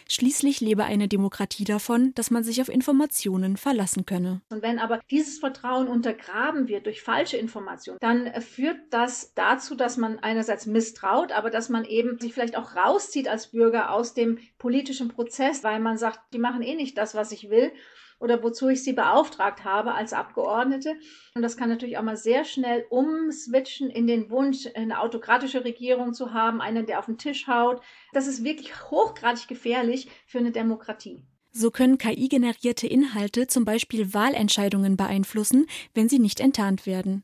Schließlich 0.07 0.61
lebe 0.61 0.83
eine 0.83 1.07
Demokratie 1.07 1.63
davon, 1.63 2.13
dass 2.13 2.29
man 2.29 2.43
sich 2.43 2.61
auf 2.61 2.69
Informationen 2.69 3.57
verlassen 3.57 4.05
könne. 4.05 4.41
Und 4.49 4.61
wenn 4.61 4.77
aber 4.77 4.99
dieses 5.09 5.39
Vertrauen 5.39 5.87
untergraben 5.87 6.67
wird 6.67 6.85
durch 6.85 7.01
falsche 7.01 7.37
Informationen, 7.37 7.97
dann 7.99 8.39
führt 8.41 8.77
das 8.91 9.33
dazu, 9.33 9.73
dass 9.73 9.97
man 9.97 10.19
einerseits 10.19 10.67
misstraut, 10.67 11.31
aber 11.31 11.49
dass 11.49 11.69
man 11.69 11.85
eben 11.85 12.19
sich 12.19 12.35
vielleicht 12.35 12.57
auch 12.57 12.75
rauszieht 12.75 13.27
als 13.27 13.51
Bürger 13.51 13.91
aus 13.91 14.13
dem 14.13 14.37
politischen 14.59 15.07
Prozess, 15.07 15.63
weil 15.63 15.79
man 15.79 15.97
sagt, 15.97 16.19
die 16.33 16.39
machen 16.39 16.61
eh 16.61 16.75
nicht 16.75 16.95
das, 16.97 17.15
was 17.15 17.31
ich 17.31 17.49
will 17.49 17.71
oder 18.19 18.41
wozu 18.43 18.69
ich 18.69 18.83
sie 18.83 18.93
beauftragt 18.93 19.63
habe 19.63 19.93
als 19.93 20.13
Abgeordnete. 20.13 20.95
Und 21.35 21.41
das 21.41 21.57
kann 21.57 21.69
natürlich 21.69 21.97
auch 21.97 22.03
mal 22.03 22.17
sehr 22.17 22.45
schnell 22.45 22.85
umswitchen 22.89 23.89
in 23.89 24.07
den 24.07 24.29
Wunsch, 24.29 24.67
eine 24.75 24.99
autokratische 25.01 25.63
Regierung 25.63 26.13
zu 26.13 26.33
haben, 26.33 26.61
einen, 26.61 26.85
der 26.85 26.99
auf 26.99 27.05
den 27.05 27.17
Tisch 27.17 27.47
haut. 27.47 27.81
Das 28.13 28.27
ist 28.27 28.43
wirklich 28.43 28.89
hochgradig 28.89 29.47
gefährlich 29.47 30.09
für 30.25 30.39
eine 30.39 30.51
Demokratie. 30.51 31.23
So 31.51 31.71
können 31.71 31.97
KI-generierte 31.97 32.85
Inhalte 32.85 33.47
zum 33.47 33.63
Beispiel 33.63 34.13
Wahlentscheidungen 34.13 34.97
beeinflussen, 34.97 35.67
wenn 35.93 36.09
sie 36.09 36.19
nicht 36.19 36.41
enttarnt 36.41 36.85
werden. 36.85 37.23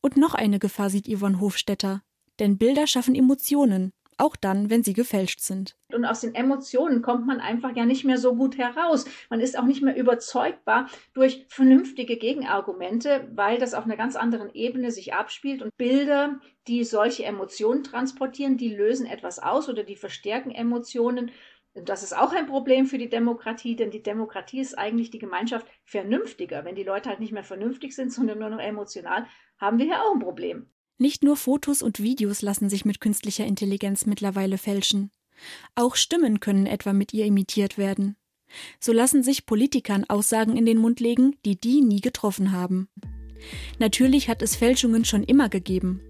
Und 0.00 0.16
noch 0.16 0.34
eine 0.34 0.58
Gefahr 0.58 0.88
sieht 0.88 1.08
Yvonne 1.08 1.40
Hofstetter. 1.40 2.02
Denn 2.38 2.58
Bilder 2.58 2.86
schaffen 2.86 3.14
Emotionen, 3.14 3.92
auch 4.18 4.36
dann, 4.36 4.70
wenn 4.70 4.82
sie 4.82 4.92
gefälscht 4.92 5.40
sind. 5.40 5.76
Und 5.92 6.04
aus 6.04 6.20
den 6.20 6.34
Emotionen 6.34 7.02
kommt 7.02 7.26
man 7.26 7.40
einfach 7.40 7.74
ja 7.76 7.84
nicht 7.84 8.04
mehr 8.04 8.18
so 8.18 8.34
gut 8.34 8.58
heraus. 8.58 9.04
Man 9.30 9.40
ist 9.40 9.58
auch 9.58 9.64
nicht 9.64 9.82
mehr 9.82 9.96
überzeugbar 9.96 10.88
durch 11.14 11.46
vernünftige 11.48 12.16
Gegenargumente, 12.16 13.28
weil 13.34 13.58
das 13.58 13.74
auf 13.74 13.84
einer 13.84 13.96
ganz 13.96 14.16
anderen 14.16 14.52
Ebene 14.54 14.90
sich 14.90 15.14
abspielt. 15.14 15.62
Und 15.62 15.76
Bilder, 15.76 16.40
die 16.66 16.84
solche 16.84 17.24
Emotionen 17.24 17.84
transportieren, 17.84 18.56
die 18.56 18.74
lösen 18.74 19.06
etwas 19.06 19.38
aus 19.38 19.68
oder 19.68 19.84
die 19.84 19.96
verstärken 19.96 20.50
Emotionen. 20.50 21.30
Und 21.74 21.90
das 21.90 22.02
ist 22.02 22.16
auch 22.16 22.32
ein 22.32 22.46
Problem 22.46 22.86
für 22.86 22.98
die 22.98 23.10
Demokratie, 23.10 23.76
denn 23.76 23.90
die 23.90 24.02
Demokratie 24.02 24.60
ist 24.60 24.78
eigentlich 24.78 25.10
die 25.10 25.18
Gemeinschaft 25.18 25.66
vernünftiger. 25.84 26.64
Wenn 26.64 26.74
die 26.74 26.84
Leute 26.84 27.10
halt 27.10 27.20
nicht 27.20 27.32
mehr 27.32 27.44
vernünftig 27.44 27.94
sind, 27.94 28.12
sondern 28.12 28.38
nur 28.38 28.48
noch 28.48 28.60
emotional, 28.60 29.26
haben 29.58 29.78
wir 29.78 29.84
hier 29.84 30.02
auch 30.02 30.14
ein 30.14 30.20
Problem. 30.20 30.70
Nicht 30.98 31.22
nur 31.22 31.36
Fotos 31.36 31.82
und 31.82 32.00
Videos 32.00 32.40
lassen 32.40 32.70
sich 32.70 32.84
mit 32.84 33.00
künstlicher 33.00 33.44
Intelligenz 33.44 34.06
mittlerweile 34.06 34.56
fälschen. 34.56 35.10
Auch 35.74 35.94
Stimmen 35.94 36.40
können 36.40 36.66
etwa 36.66 36.94
mit 36.94 37.12
ihr 37.12 37.26
imitiert 37.26 37.76
werden. 37.76 38.16
So 38.80 38.92
lassen 38.92 39.22
sich 39.22 39.44
Politikern 39.44 40.04
Aussagen 40.04 40.56
in 40.56 40.64
den 40.64 40.78
Mund 40.78 41.00
legen, 41.00 41.36
die 41.44 41.60
die 41.60 41.82
nie 41.82 42.00
getroffen 42.00 42.52
haben. 42.52 42.88
Natürlich 43.78 44.28
hat 44.28 44.40
es 44.40 44.56
Fälschungen 44.56 45.04
schon 45.04 45.22
immer 45.22 45.50
gegeben. 45.50 46.00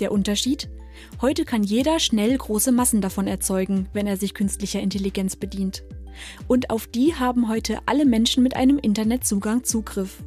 Der 0.00 0.12
Unterschied? 0.12 0.68
Heute 1.22 1.44
kann 1.44 1.62
jeder 1.62 1.98
schnell 1.98 2.36
große 2.36 2.70
Massen 2.72 3.00
davon 3.00 3.26
erzeugen, 3.26 3.88
wenn 3.94 4.06
er 4.06 4.16
sich 4.16 4.34
künstlicher 4.34 4.80
Intelligenz 4.80 5.36
bedient. 5.36 5.84
Und 6.46 6.70
auf 6.70 6.86
die 6.86 7.14
haben 7.14 7.48
heute 7.48 7.78
alle 7.86 8.04
Menschen 8.04 8.42
mit 8.42 8.54
einem 8.54 8.78
Internetzugang 8.78 9.64
Zugriff. 9.64 10.22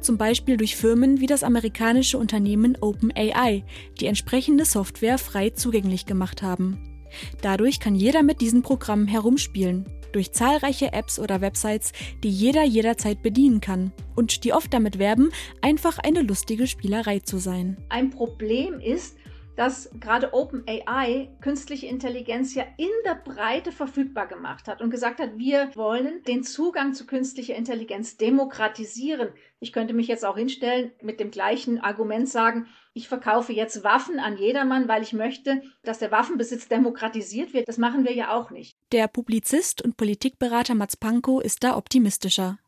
Zum 0.00 0.18
Beispiel 0.18 0.56
durch 0.56 0.76
Firmen 0.76 1.20
wie 1.20 1.26
das 1.26 1.42
amerikanische 1.42 2.18
Unternehmen 2.18 2.76
OpenAI, 2.80 3.64
die 4.00 4.06
entsprechende 4.06 4.64
Software 4.64 5.18
frei 5.18 5.50
zugänglich 5.50 6.06
gemacht 6.06 6.42
haben. 6.42 7.06
Dadurch 7.40 7.80
kann 7.80 7.94
jeder 7.94 8.22
mit 8.22 8.40
diesen 8.40 8.62
Programmen 8.62 9.06
herumspielen, 9.06 9.86
durch 10.12 10.32
zahlreiche 10.32 10.92
Apps 10.92 11.18
oder 11.18 11.40
Websites, 11.40 11.92
die 12.22 12.30
jeder 12.30 12.64
jederzeit 12.64 13.22
bedienen 13.22 13.60
kann 13.60 13.92
und 14.14 14.44
die 14.44 14.52
oft 14.52 14.72
damit 14.72 14.98
werben, 14.98 15.30
einfach 15.60 15.98
eine 15.98 16.22
lustige 16.22 16.66
Spielerei 16.66 17.20
zu 17.20 17.38
sein. 17.38 17.76
Ein 17.88 18.10
Problem 18.10 18.80
ist, 18.80 19.16
dass 19.56 19.90
gerade 19.98 20.32
OpenAI 20.34 21.30
künstliche 21.40 21.86
Intelligenz 21.86 22.54
ja 22.54 22.64
in 22.76 22.90
der 23.04 23.14
Breite 23.14 23.72
verfügbar 23.72 24.26
gemacht 24.26 24.68
hat 24.68 24.82
und 24.82 24.90
gesagt 24.90 25.18
hat, 25.18 25.38
wir 25.38 25.70
wollen 25.74 26.22
den 26.24 26.44
Zugang 26.44 26.92
zu 26.94 27.06
künstlicher 27.06 27.54
Intelligenz 27.54 28.16
demokratisieren. 28.16 29.30
Ich 29.58 29.72
könnte 29.72 29.94
mich 29.94 30.06
jetzt 30.06 30.24
auch 30.24 30.36
hinstellen 30.36 30.92
mit 31.02 31.18
dem 31.18 31.30
gleichen 31.30 31.80
Argument 31.80 32.28
sagen, 32.28 32.66
ich 32.92 33.08
verkaufe 33.08 33.52
jetzt 33.52 33.82
Waffen 33.84 34.18
an 34.18 34.38
jedermann, 34.38 34.88
weil 34.88 35.02
ich 35.02 35.12
möchte, 35.12 35.62
dass 35.82 35.98
der 35.98 36.10
Waffenbesitz 36.10 36.68
demokratisiert 36.68 37.52
wird. 37.52 37.68
Das 37.68 37.78
machen 37.78 38.04
wir 38.04 38.14
ja 38.14 38.34
auch 38.34 38.50
nicht. 38.50 38.76
Der 38.92 39.08
Publizist 39.08 39.82
und 39.82 39.96
Politikberater 39.96 40.74
Mats 40.74 40.96
Pankow 40.96 41.42
ist 41.42 41.64
da 41.64 41.76
optimistischer. 41.76 42.58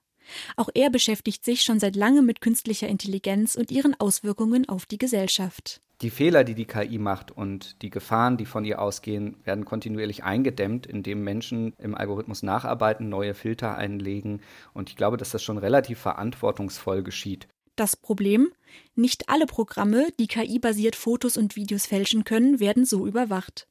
Auch 0.57 0.69
er 0.75 0.91
beschäftigt 0.91 1.45
sich 1.45 1.63
schon 1.63 1.81
seit 1.81 1.97
langem 1.97 2.27
mit 2.27 2.41
künstlicher 2.41 2.89
Intelligenz 2.89 3.55
und 3.55 3.71
ihren 3.71 3.99
Auswirkungen 3.99 4.69
auf 4.69 4.85
die 4.85 4.99
Gesellschaft. 4.99 5.81
Die 6.01 6.11
Fehler, 6.11 6.45
die 6.45 6.55
die 6.55 6.65
KI 6.65 6.97
macht 6.97 7.33
und 7.33 7.83
die 7.83 7.91
Gefahren, 7.91 8.37
die 8.37 8.47
von 8.47 8.65
ihr 8.65 8.81
ausgehen, 8.81 9.37
werden 9.43 9.65
kontinuierlich 9.65 10.23
eingedämmt, 10.23 10.87
indem 10.87 11.25
Menschen 11.25 11.73
im 11.79 11.97
Algorithmus 11.97 12.45
nacharbeiten, 12.45 13.09
neue 13.09 13.35
Filter 13.35 13.77
einlegen. 13.77 14.41
Und 14.73 14.91
ich 14.91 14.97
glaube, 14.97 15.17
dass 15.17 15.31
das 15.31 15.43
schon 15.43 15.59
relativ 15.59 15.99
verantwortungsvoll 15.99 17.03
geschieht. 17.03 17.49
Das 17.75 17.97
Problem? 17.97 18.53
Nicht 18.95 19.29
alle 19.29 19.47
Programme, 19.47 20.07
die 20.21 20.29
KI-basiert 20.29 20.95
Fotos 20.95 21.37
und 21.37 21.57
Videos 21.57 21.87
fälschen 21.87 22.23
können, 22.23 22.61
werden 22.61 22.85
so 22.85 23.05
überwacht. 23.05 23.67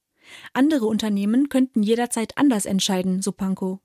Andere 0.53 0.85
Unternehmen 0.85 1.47
könnten 1.47 1.81
jederzeit 1.81 2.37
anders 2.37 2.65
entscheiden, 2.65 3.21
so 3.21 3.31
Pankow. 3.31 3.79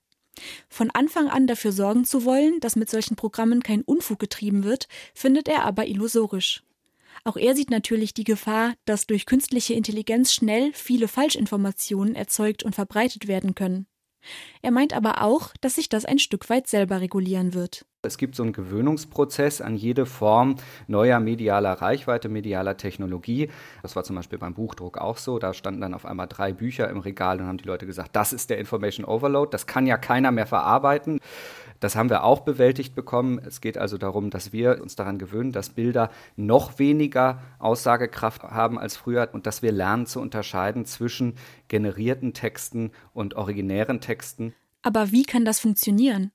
Von 0.68 0.90
Anfang 0.90 1.28
an 1.28 1.46
dafür 1.46 1.70
sorgen 1.70 2.04
zu 2.04 2.24
wollen, 2.24 2.58
dass 2.58 2.74
mit 2.74 2.90
solchen 2.90 3.14
Programmen 3.14 3.62
kein 3.62 3.82
Unfug 3.82 4.18
getrieben 4.18 4.64
wird, 4.64 4.88
findet 5.14 5.46
er 5.46 5.64
aber 5.64 5.86
illusorisch. 5.86 6.64
Auch 7.24 7.36
er 7.36 7.54
sieht 7.54 7.70
natürlich 7.70 8.14
die 8.14 8.24
Gefahr, 8.24 8.74
dass 8.84 9.06
durch 9.06 9.26
künstliche 9.26 9.74
Intelligenz 9.74 10.32
schnell 10.32 10.72
viele 10.74 11.06
Falschinformationen 11.06 12.16
erzeugt 12.16 12.64
und 12.64 12.74
verbreitet 12.74 13.28
werden 13.28 13.54
können. 13.54 13.86
Er 14.60 14.70
meint 14.70 14.92
aber 14.92 15.22
auch, 15.22 15.50
dass 15.60 15.74
sich 15.74 15.88
das 15.88 16.04
ein 16.04 16.18
Stück 16.18 16.48
weit 16.48 16.66
selber 16.66 17.00
regulieren 17.00 17.54
wird. 17.54 17.84
Es 18.04 18.18
gibt 18.18 18.34
so 18.34 18.42
einen 18.42 18.52
Gewöhnungsprozess 18.52 19.60
an 19.60 19.76
jede 19.76 20.06
Form 20.06 20.56
neuer 20.88 21.20
medialer 21.20 21.74
Reichweite, 21.74 22.28
medialer 22.28 22.76
Technologie. 22.76 23.48
Das 23.82 23.94
war 23.94 24.02
zum 24.02 24.16
Beispiel 24.16 24.40
beim 24.40 24.54
Buchdruck 24.54 24.98
auch 24.98 25.18
so. 25.18 25.38
Da 25.38 25.54
standen 25.54 25.80
dann 25.80 25.94
auf 25.94 26.04
einmal 26.04 26.26
drei 26.26 26.52
Bücher 26.52 26.88
im 26.90 26.98
Regal 26.98 27.40
und 27.40 27.46
haben 27.46 27.58
die 27.58 27.64
Leute 27.64 27.86
gesagt, 27.86 28.16
das 28.16 28.32
ist 28.32 28.50
der 28.50 28.58
Information 28.58 29.06
Overload, 29.06 29.50
das 29.52 29.68
kann 29.68 29.86
ja 29.86 29.98
keiner 29.98 30.32
mehr 30.32 30.46
verarbeiten. 30.46 31.20
Das 31.82 31.96
haben 31.96 32.10
wir 32.10 32.22
auch 32.22 32.42
bewältigt 32.42 32.94
bekommen. 32.94 33.40
Es 33.44 33.60
geht 33.60 33.76
also 33.76 33.98
darum, 33.98 34.30
dass 34.30 34.52
wir 34.52 34.80
uns 34.80 34.94
daran 34.94 35.18
gewöhnen, 35.18 35.50
dass 35.50 35.70
Bilder 35.70 36.12
noch 36.36 36.78
weniger 36.78 37.42
Aussagekraft 37.58 38.44
haben 38.44 38.78
als 38.78 38.96
früher 38.96 39.28
und 39.32 39.48
dass 39.48 39.62
wir 39.62 39.72
lernen 39.72 40.06
zu 40.06 40.20
unterscheiden 40.20 40.84
zwischen 40.86 41.34
generierten 41.66 42.34
Texten 42.34 42.92
und 43.12 43.34
originären 43.34 44.00
Texten. 44.00 44.54
Aber 44.82 45.10
wie 45.10 45.24
kann 45.24 45.44
das 45.44 45.58
funktionieren? 45.58 46.30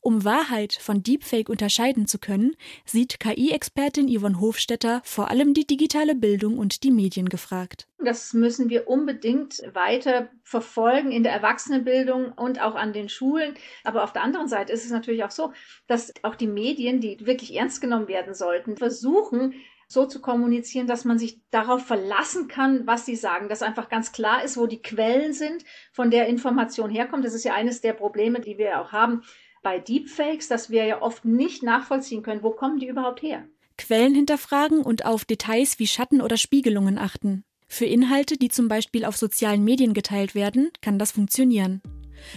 Um 0.00 0.24
Wahrheit 0.24 0.74
von 0.74 1.02
Deepfake 1.02 1.48
unterscheiden 1.48 2.06
zu 2.06 2.18
können, 2.18 2.56
sieht 2.84 3.20
KI-Expertin 3.20 4.08
Yvonne 4.08 4.40
Hofstetter 4.40 5.00
vor 5.04 5.30
allem 5.30 5.54
die 5.54 5.66
digitale 5.66 6.14
Bildung 6.14 6.58
und 6.58 6.82
die 6.82 6.90
Medien 6.90 7.28
gefragt. 7.28 7.88
Das 7.98 8.34
müssen 8.34 8.68
wir 8.68 8.88
unbedingt 8.88 9.62
weiter 9.74 10.28
verfolgen 10.42 11.12
in 11.12 11.22
der 11.22 11.32
Erwachsenenbildung 11.32 12.32
und 12.32 12.60
auch 12.60 12.74
an 12.74 12.92
den 12.92 13.08
Schulen. 13.08 13.54
Aber 13.84 14.04
auf 14.04 14.12
der 14.12 14.22
anderen 14.22 14.48
Seite 14.48 14.72
ist 14.72 14.84
es 14.84 14.90
natürlich 14.90 15.24
auch 15.24 15.30
so, 15.30 15.52
dass 15.86 16.12
auch 16.22 16.34
die 16.34 16.46
Medien, 16.46 17.00
die 17.00 17.18
wirklich 17.26 17.54
ernst 17.56 17.80
genommen 17.80 18.08
werden 18.08 18.34
sollten, 18.34 18.76
versuchen, 18.76 19.54
so 19.88 20.04
zu 20.06 20.20
kommunizieren, 20.20 20.86
dass 20.86 21.04
man 21.04 21.18
sich 21.18 21.40
darauf 21.50 21.86
verlassen 21.86 22.48
kann, 22.48 22.86
was 22.86 23.06
sie 23.06 23.16
sagen, 23.16 23.48
dass 23.48 23.62
einfach 23.62 23.88
ganz 23.88 24.12
klar 24.12 24.42
ist, 24.42 24.56
wo 24.56 24.66
die 24.66 24.82
Quellen 24.82 25.32
sind, 25.32 25.64
von 25.92 26.10
der 26.10 26.26
Information 26.26 26.90
herkommt. 26.90 27.24
Das 27.24 27.34
ist 27.34 27.44
ja 27.44 27.54
eines 27.54 27.80
der 27.80 27.92
Probleme, 27.92 28.40
die 28.40 28.58
wir 28.58 28.80
auch 28.80 28.92
haben 28.92 29.22
bei 29.62 29.78
Deepfakes, 29.78 30.48
dass 30.48 30.70
wir 30.70 30.84
ja 30.84 31.02
oft 31.02 31.24
nicht 31.24 31.62
nachvollziehen 31.62 32.22
können, 32.22 32.42
wo 32.42 32.50
kommen 32.50 32.78
die 32.78 32.88
überhaupt 32.88 33.22
her. 33.22 33.44
Quellen 33.78 34.14
hinterfragen 34.14 34.82
und 34.82 35.04
auf 35.04 35.24
Details 35.24 35.78
wie 35.78 35.86
Schatten 35.86 36.20
oder 36.20 36.36
Spiegelungen 36.36 36.98
achten. 36.98 37.44
Für 37.68 37.84
Inhalte, 37.84 38.36
die 38.36 38.48
zum 38.48 38.68
Beispiel 38.68 39.04
auf 39.04 39.16
sozialen 39.16 39.64
Medien 39.64 39.92
geteilt 39.92 40.34
werden, 40.34 40.70
kann 40.80 40.98
das 40.98 41.12
funktionieren. 41.12 41.82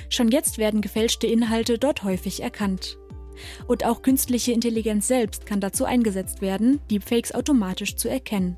Schon 0.10 0.30
jetzt 0.30 0.58
werden 0.58 0.82
gefälschte 0.82 1.28
Inhalte 1.28 1.78
dort 1.78 2.04
häufig 2.04 2.42
erkannt. 2.42 2.98
Und 3.68 3.86
auch 3.86 4.02
künstliche 4.02 4.52
Intelligenz 4.52 5.08
selbst 5.08 5.46
kann 5.46 5.62
dazu 5.62 5.86
eingesetzt 5.86 6.42
werden, 6.42 6.82
Deepfakes 6.90 7.34
automatisch 7.34 7.96
zu 7.96 8.10
erkennen. 8.10 8.58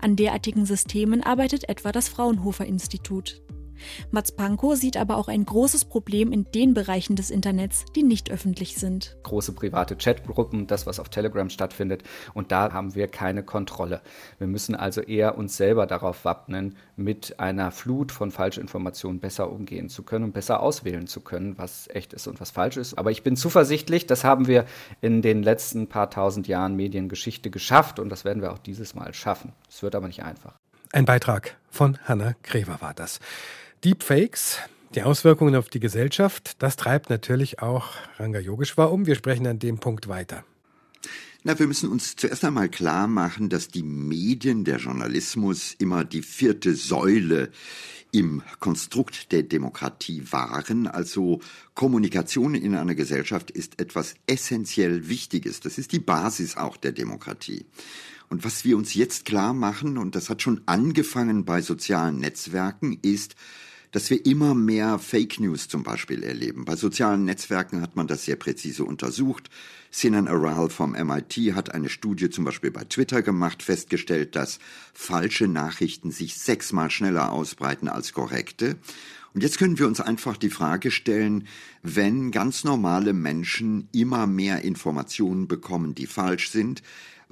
An 0.00 0.16
derartigen 0.16 0.66
Systemen 0.66 1.22
arbeitet 1.22 1.68
etwa 1.68 1.92
das 1.92 2.08
Fraunhofer 2.08 2.66
Institut. 2.66 3.42
Mats 4.10 4.32
Pankow 4.32 4.76
sieht 4.76 4.96
aber 4.96 5.16
auch 5.16 5.28
ein 5.28 5.44
großes 5.44 5.84
Problem 5.84 6.32
in 6.32 6.46
den 6.54 6.74
Bereichen 6.74 7.16
des 7.16 7.30
Internets, 7.30 7.84
die 7.94 8.02
nicht 8.02 8.30
öffentlich 8.30 8.76
sind. 8.76 9.16
Große 9.22 9.52
private 9.52 9.96
Chatgruppen, 9.96 10.66
das, 10.66 10.86
was 10.86 11.00
auf 11.00 11.08
Telegram 11.08 11.48
stattfindet, 11.48 12.02
und 12.34 12.52
da 12.52 12.72
haben 12.72 12.94
wir 12.94 13.08
keine 13.08 13.42
Kontrolle. 13.42 14.00
Wir 14.38 14.46
müssen 14.46 14.74
also 14.74 15.00
eher 15.00 15.36
uns 15.38 15.56
selber 15.56 15.86
darauf 15.86 16.24
wappnen, 16.24 16.76
mit 16.96 17.38
einer 17.40 17.70
Flut 17.70 18.12
von 18.12 18.30
Falschinformationen 18.30 19.20
besser 19.20 19.50
umgehen 19.50 19.88
zu 19.88 20.02
können 20.02 20.26
und 20.26 20.32
besser 20.32 20.60
auswählen 20.60 21.06
zu 21.06 21.20
können, 21.20 21.58
was 21.58 21.88
echt 21.88 22.12
ist 22.12 22.26
und 22.26 22.40
was 22.40 22.50
falsch 22.50 22.76
ist. 22.76 22.98
Aber 22.98 23.10
ich 23.10 23.22
bin 23.22 23.36
zuversichtlich, 23.36 24.06
das 24.06 24.24
haben 24.24 24.46
wir 24.46 24.64
in 25.00 25.22
den 25.22 25.42
letzten 25.42 25.88
paar 25.88 26.10
tausend 26.10 26.48
Jahren 26.48 26.76
Mediengeschichte 26.76 27.50
geschafft 27.50 27.98
und 27.98 28.08
das 28.08 28.24
werden 28.24 28.42
wir 28.42 28.52
auch 28.52 28.58
dieses 28.58 28.94
Mal 28.94 29.14
schaffen. 29.14 29.52
Es 29.68 29.82
wird 29.82 29.94
aber 29.94 30.06
nicht 30.06 30.22
einfach. 30.22 30.54
Ein 30.92 31.06
Beitrag 31.06 31.56
von 31.70 31.98
Hanna 32.04 32.34
Grever 32.42 32.80
war 32.80 32.92
das. 32.92 33.18
Deepfakes, 33.84 34.58
die 34.94 35.02
Auswirkungen 35.02 35.56
auf 35.56 35.68
die 35.68 35.80
Gesellschaft, 35.80 36.62
das 36.62 36.76
treibt 36.76 37.10
natürlich 37.10 37.62
auch 37.62 37.88
Ranga 38.16 38.38
Yogeshwar 38.38 38.92
um. 38.92 39.06
Wir 39.06 39.16
sprechen 39.16 39.44
an 39.48 39.58
dem 39.58 39.78
Punkt 39.78 40.06
weiter. 40.06 40.44
Na, 41.42 41.58
wir 41.58 41.66
müssen 41.66 41.90
uns 41.90 42.14
zuerst 42.14 42.44
einmal 42.44 42.68
klar 42.68 43.08
machen, 43.08 43.48
dass 43.48 43.66
die 43.66 43.82
Medien, 43.82 44.62
der 44.62 44.76
Journalismus 44.76 45.74
immer 45.80 46.04
die 46.04 46.22
vierte 46.22 46.76
Säule 46.76 47.50
im 48.12 48.42
Konstrukt 48.60 49.32
der 49.32 49.42
Demokratie 49.42 50.22
waren. 50.30 50.86
Also 50.86 51.40
Kommunikation 51.74 52.54
in 52.54 52.76
einer 52.76 52.94
Gesellschaft 52.94 53.50
ist 53.50 53.80
etwas 53.80 54.14
essentiell 54.28 55.08
Wichtiges. 55.08 55.58
Das 55.58 55.76
ist 55.78 55.90
die 55.90 55.98
Basis 55.98 56.56
auch 56.56 56.76
der 56.76 56.92
Demokratie. 56.92 57.66
Und 58.28 58.44
was 58.44 58.64
wir 58.64 58.76
uns 58.76 58.94
jetzt 58.94 59.24
klar 59.24 59.54
machen, 59.54 59.98
und 59.98 60.14
das 60.14 60.30
hat 60.30 60.40
schon 60.40 60.60
angefangen 60.66 61.44
bei 61.44 61.62
sozialen 61.62 62.20
Netzwerken, 62.20 62.96
ist, 63.02 63.34
dass 63.92 64.10
wir 64.10 64.24
immer 64.26 64.54
mehr 64.54 64.98
Fake 64.98 65.38
News 65.38 65.68
zum 65.68 65.82
Beispiel 65.82 66.22
erleben. 66.24 66.64
Bei 66.64 66.76
sozialen 66.76 67.24
Netzwerken 67.24 67.82
hat 67.82 67.94
man 67.94 68.06
das 68.06 68.24
sehr 68.24 68.36
präzise 68.36 68.84
untersucht. 68.84 69.50
Sinan 69.90 70.28
Aral 70.28 70.70
vom 70.70 70.92
MIT 70.92 71.54
hat 71.54 71.74
eine 71.74 71.90
Studie 71.90 72.30
zum 72.30 72.44
Beispiel 72.44 72.70
bei 72.70 72.84
Twitter 72.84 73.22
gemacht, 73.22 73.62
festgestellt, 73.62 74.34
dass 74.34 74.58
falsche 74.94 75.46
Nachrichten 75.46 76.10
sich 76.10 76.36
sechsmal 76.36 76.90
schneller 76.90 77.30
ausbreiten 77.30 77.88
als 77.88 78.14
korrekte. 78.14 78.76
Und 79.34 79.42
jetzt 79.42 79.58
können 79.58 79.78
wir 79.78 79.86
uns 79.86 80.00
einfach 80.00 80.36
die 80.36 80.50
Frage 80.50 80.90
stellen, 80.90 81.46
wenn 81.82 82.30
ganz 82.32 82.64
normale 82.64 83.12
Menschen 83.12 83.88
immer 83.92 84.26
mehr 84.26 84.62
Informationen 84.62 85.48
bekommen, 85.48 85.94
die 85.94 86.06
falsch 86.06 86.50
sind, 86.50 86.82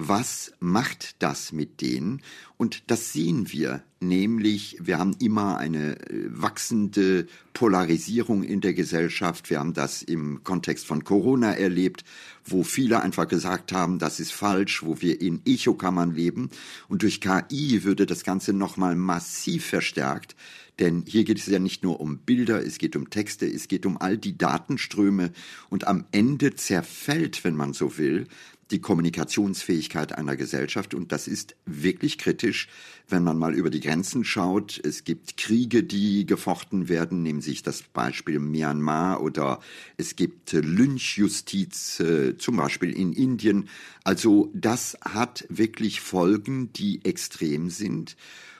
was 0.02 0.52
macht 0.60 1.16
das 1.18 1.52
mit 1.52 1.82
denen? 1.82 2.22
Und 2.56 2.90
das 2.90 3.12
sehen 3.12 3.52
wir, 3.52 3.82
nämlich 4.00 4.78
wir 4.80 4.98
haben 4.98 5.14
immer 5.20 5.58
eine 5.58 6.00
äh, 6.08 6.26
wachsende 6.30 7.26
Polarisierung 7.52 8.42
in 8.42 8.62
der 8.62 8.72
Gesellschaft. 8.72 9.50
Wir 9.50 9.58
haben 9.58 9.74
das 9.74 10.02
im 10.02 10.42
Kontext 10.42 10.86
von 10.86 11.04
Corona 11.04 11.52
erlebt, 11.52 12.04
wo 12.46 12.62
viele 12.62 13.02
einfach 13.02 13.28
gesagt 13.28 13.72
haben, 13.72 13.98
das 13.98 14.20
ist 14.20 14.32
falsch, 14.32 14.82
wo 14.82 15.02
wir 15.02 15.20
in 15.20 15.42
Echokammern 15.44 16.14
leben. 16.14 16.48
Und 16.88 17.02
durch 17.02 17.20
KI 17.20 17.84
würde 17.84 18.06
das 18.06 18.24
Ganze 18.24 18.54
nochmal 18.54 18.96
massiv 18.96 19.66
verstärkt. 19.66 20.34
Denn 20.78 21.04
hier 21.06 21.24
geht 21.24 21.38
es 21.38 21.46
ja 21.46 21.58
nicht 21.58 21.84
nur 21.84 22.00
um 22.00 22.18
Bilder, 22.18 22.64
es 22.64 22.78
geht 22.78 22.96
um 22.96 23.10
Texte, 23.10 23.46
es 23.46 23.68
geht 23.68 23.84
um 23.84 23.98
all 23.98 24.16
die 24.16 24.38
Datenströme 24.38 25.30
und 25.68 25.86
am 25.86 26.06
Ende 26.10 26.54
zerfällt, 26.54 27.44
wenn 27.44 27.54
man 27.54 27.74
so 27.74 27.98
will, 27.98 28.26
die 28.70 28.80
Kommunikationsfähigkeit 28.80 30.16
einer 30.16 30.36
Gesellschaft. 30.36 30.94
Und 30.94 31.12
das 31.12 31.28
ist 31.28 31.56
wirklich 31.66 32.18
kritisch, 32.18 32.68
wenn 33.08 33.24
man 33.24 33.38
mal 33.38 33.54
über 33.54 33.70
die 33.70 33.80
Grenzen 33.80 34.24
schaut. 34.24 34.80
Es 34.84 35.04
gibt 35.04 35.36
Kriege, 35.36 35.82
die 35.82 36.26
gefochten 36.26 36.88
werden, 36.88 37.22
nehmen 37.22 37.40
sich 37.40 37.62
das 37.62 37.82
Beispiel 37.82 38.38
Myanmar 38.38 39.22
oder 39.22 39.60
es 39.96 40.16
gibt 40.16 40.52
Lynchjustiz, 40.52 42.00
äh, 42.00 42.36
zum 42.36 42.56
Beispiel 42.56 42.92
in 42.92 43.12
Indien. 43.12 43.68
Also 44.04 44.50
das 44.54 44.96
hat 45.02 45.44
wirklich 45.48 46.00
Folgen, 46.00 46.72
die 46.72 47.04
extrem 47.04 47.70
sind. 47.70 48.16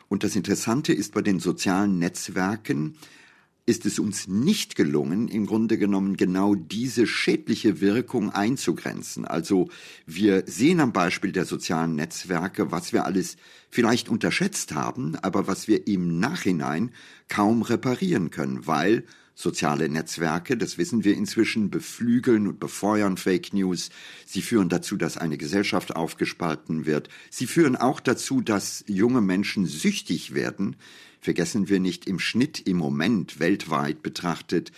Und 0.08 0.24
das 0.24 0.34
Interessante 0.34 0.92
ist 0.92 1.14
bei 1.14 1.22
den 1.22 1.38
sozialen 1.38 1.98
Netzwerken, 1.98 2.96
ist 3.66 3.86
es 3.86 3.98
uns 3.98 4.26
nicht 4.26 4.74
gelungen, 4.74 5.28
im 5.28 5.46
Grunde 5.46 5.78
genommen 5.78 6.16
genau 6.16 6.54
diese 6.54 7.06
schädliche 7.06 7.80
Wirkung 7.80 8.30
einzugrenzen. 8.30 9.24
Also 9.24 9.68
wir 10.06 10.44
sehen 10.46 10.80
am 10.80 10.92
Beispiel 10.92 11.32
der 11.32 11.44
sozialen 11.44 11.94
Netzwerke, 11.94 12.72
was 12.72 12.92
wir 12.92 13.04
alles 13.04 13.36
vielleicht 13.70 14.08
unterschätzt 14.08 14.74
haben, 14.74 15.16
aber 15.16 15.46
was 15.46 15.68
wir 15.68 15.86
im 15.86 16.18
Nachhinein 16.18 16.90
kaum 17.28 17.62
reparieren 17.62 18.30
können, 18.30 18.66
weil 18.66 19.04
soziale 19.34 19.88
Netzwerke, 19.88 20.56
das 20.56 20.76
wissen 20.76 21.04
wir 21.04 21.14
inzwischen, 21.14 21.70
beflügeln 21.70 22.46
und 22.46 22.60
befeuern 22.60 23.16
Fake 23.16 23.52
News. 23.54 23.90
Sie 24.26 24.42
führen 24.42 24.68
dazu, 24.68 24.96
dass 24.96 25.16
eine 25.16 25.38
Gesellschaft 25.38 25.96
aufgespalten 25.96 26.86
wird. 26.86 27.08
Sie 27.30 27.46
führen 27.46 27.76
auch 27.76 28.00
dazu, 28.00 28.40
dass 28.40 28.84
junge 28.86 29.20
Menschen 29.20 29.66
süchtig 29.66 30.34
werden 30.34 30.76
Vergessen 31.20 31.68
wir 31.68 31.80
nicht, 31.80 32.06
im 32.06 32.18
Schnitt 32.18 32.60
im 32.60 32.78
Moment 32.78 33.40
weltweit 33.40 34.02
betrachtet 34.02 34.72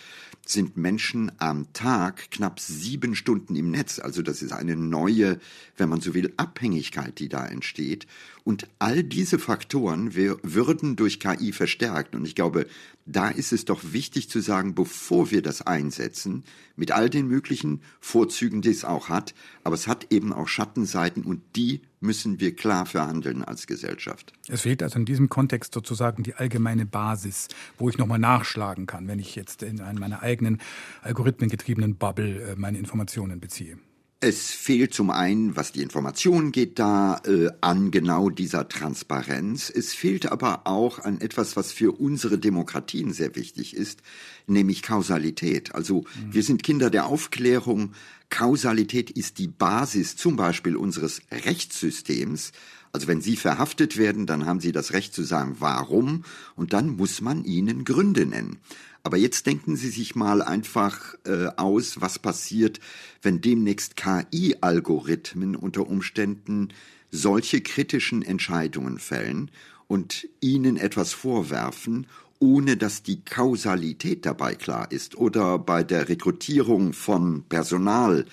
sind 0.45 0.75
Menschen 0.75 1.31
am 1.37 1.71
Tag 1.71 2.29
knapp 2.31 2.59
sieben 2.59 3.15
Stunden 3.15 3.55
im 3.55 3.71
Netz. 3.71 3.99
Also 3.99 4.21
das 4.21 4.41
ist 4.41 4.51
eine 4.51 4.75
neue, 4.75 5.39
wenn 5.77 5.87
man 5.87 6.01
so 6.01 6.13
will, 6.13 6.33
Abhängigkeit, 6.35 7.17
die 7.19 7.29
da 7.29 7.45
entsteht. 7.45 8.07
Und 8.43 8.67
all 8.77 9.03
diese 9.03 9.39
Faktoren 9.39 10.15
würden 10.15 10.97
durch 10.97 11.21
KI 11.21 11.53
verstärkt. 11.53 12.13
Und 12.13 12.25
ich 12.25 12.35
glaube, 12.35 12.67
da 13.05 13.29
ist 13.29 13.53
es 13.53 13.63
doch 13.63 13.81
wichtig 13.93 14.29
zu 14.29 14.41
sagen, 14.41 14.75
bevor 14.75 15.31
wir 15.31 15.41
das 15.41 15.61
einsetzen, 15.61 16.43
mit 16.75 16.91
all 16.91 17.09
den 17.09 17.27
möglichen 17.27 17.81
Vorzügen, 18.01 18.61
die 18.61 18.71
es 18.71 18.83
auch 18.83 19.07
hat, 19.07 19.33
aber 19.63 19.75
es 19.75 19.87
hat 19.87 20.11
eben 20.11 20.33
auch 20.33 20.49
Schattenseiten 20.49 21.23
und 21.23 21.41
die 21.55 21.81
müssen 22.03 22.39
wir 22.39 22.55
klar 22.55 22.85
verhandeln 22.85 23.43
als 23.43 23.65
Gesellschaft. 23.65 24.33
Es 24.47 24.61
fehlt 24.61 24.83
also 24.83 24.99
in 24.99 25.05
diesem 25.05 25.29
Kontext 25.29 25.73
sozusagen 25.73 26.23
die 26.23 26.35
allgemeine 26.35 26.85
Basis, 26.85 27.47
wo 27.77 27.89
ich 27.89 27.97
nochmal 27.97 28.19
nachschlagen 28.19 28.85
kann, 28.85 29.07
wenn 29.07 29.19
ich 29.19 29.35
jetzt 29.35 29.63
in 29.63 29.77
meiner 29.99 30.21
eigenen 30.21 30.59
algorithmengetriebenen 31.01 31.95
Bubble 31.95 32.41
äh, 32.41 32.55
meine 32.55 32.77
Informationen 32.77 33.39
beziehe. 33.39 33.77
Es 34.25 34.51
fehlt 34.51 34.93
zum 34.93 35.09
einen, 35.09 35.57
was 35.57 35.73
die 35.73 35.81
Information 35.81 36.53
geht, 36.53 36.79
da 36.79 37.19
äh, 37.25 37.49
an 37.59 37.91
genau 37.91 38.29
dieser 38.29 38.69
Transparenz. 38.69 39.69
Es 39.69 39.93
fehlt 39.93 40.31
aber 40.31 40.65
auch 40.65 40.99
an 40.99 41.19
etwas, 41.19 41.57
was 41.57 41.73
für 41.73 41.91
unsere 41.91 42.37
Demokratien 42.37 43.11
sehr 43.11 43.35
wichtig 43.35 43.75
ist, 43.75 44.01
nämlich 44.47 44.81
Kausalität. 44.81 45.75
Also 45.75 46.05
mhm. 46.05 46.33
wir 46.33 46.43
sind 46.43 46.63
Kinder 46.63 46.89
der 46.89 47.05
Aufklärung. 47.07 47.91
Kausalität 48.33 49.11
ist 49.11 49.37
die 49.37 49.47
Basis 49.47 50.15
zum 50.15 50.35
Beispiel 50.35 50.75
unseres 50.75 51.21
Rechtssystems. 51.31 52.51
Also 52.91 53.07
wenn 53.07 53.21
Sie 53.21 53.35
verhaftet 53.35 53.95
werden, 53.95 54.25
dann 54.25 54.47
haben 54.47 54.59
Sie 54.59 54.71
das 54.71 54.91
Recht 54.91 55.13
zu 55.13 55.21
sagen, 55.21 55.57
warum, 55.59 56.25
und 56.55 56.73
dann 56.73 56.95
muss 56.95 57.21
man 57.21 57.43
Ihnen 57.43 57.85
Gründe 57.85 58.25
nennen. 58.25 58.57
Aber 59.03 59.17
jetzt 59.17 59.45
denken 59.45 59.75
Sie 59.75 59.89
sich 59.89 60.15
mal 60.15 60.41
einfach 60.41 61.13
äh, 61.27 61.49
aus, 61.57 62.01
was 62.01 62.17
passiert, 62.17 62.79
wenn 63.21 63.39
demnächst 63.39 63.97
KI-Algorithmen 63.97 65.55
unter 65.55 65.87
Umständen 65.87 66.69
solche 67.11 67.61
kritischen 67.61 68.23
Entscheidungen 68.23 68.97
fällen 68.97 69.51
und 69.85 70.27
Ihnen 70.41 70.77
etwas 70.77 71.13
vorwerfen, 71.13 72.07
ohne 72.43 72.75
dass 72.75 73.03
die 73.03 73.23
Kausalität 73.23 74.25
dabei 74.25 74.55
klar 74.55 74.91
ist. 74.91 75.15
Oder 75.15 75.57
bei 75.57 75.81
der 75.81 76.09
Rekrutierung 76.09 76.91
von 76.91 77.43
Personal, 77.47 78.25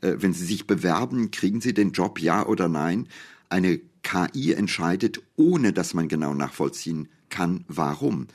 äh, 0.00 0.14
wenn 0.16 0.32
Sie 0.32 0.46
sich 0.46 0.66
bewerben, 0.66 1.30
kriegen 1.30 1.60
Sie 1.60 1.74
den 1.74 1.92
Job, 1.92 2.18
ja 2.18 2.46
oder 2.46 2.68
nein? 2.68 3.08
Eine 3.50 3.78
KI 4.02 4.54
entscheidet, 4.54 5.20
ohne 5.36 5.74
dass 5.74 5.92
man 5.92 6.08
genau 6.08 6.32
nachvollziehen 6.32 7.08
kann, 7.28 7.64
warum 7.68 8.28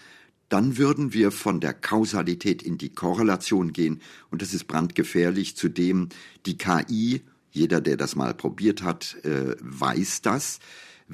dann 0.50 0.78
würden 0.78 1.14
wir 1.14 1.32
von 1.32 1.60
der 1.60 1.74
Kausalität 1.74 2.62
in 2.62 2.78
die 2.78 2.90
Korrelation 2.90 3.74
gehen 3.74 4.02
und 4.30 4.44
das 4.44 4.54
ist 4.54 4.66
brandgefährlich. 4.66 5.58
Zudem 5.58 6.10
die 6.46 6.60
KI, 6.60 7.24
jeder, 7.50 7.82
der 7.82 7.98
das 7.98 8.16
mal 8.16 8.36
probiert 8.36 8.84
hat, 8.84 9.18
äh, 9.24 9.56
weiß 9.62 10.22
das. 10.22 10.60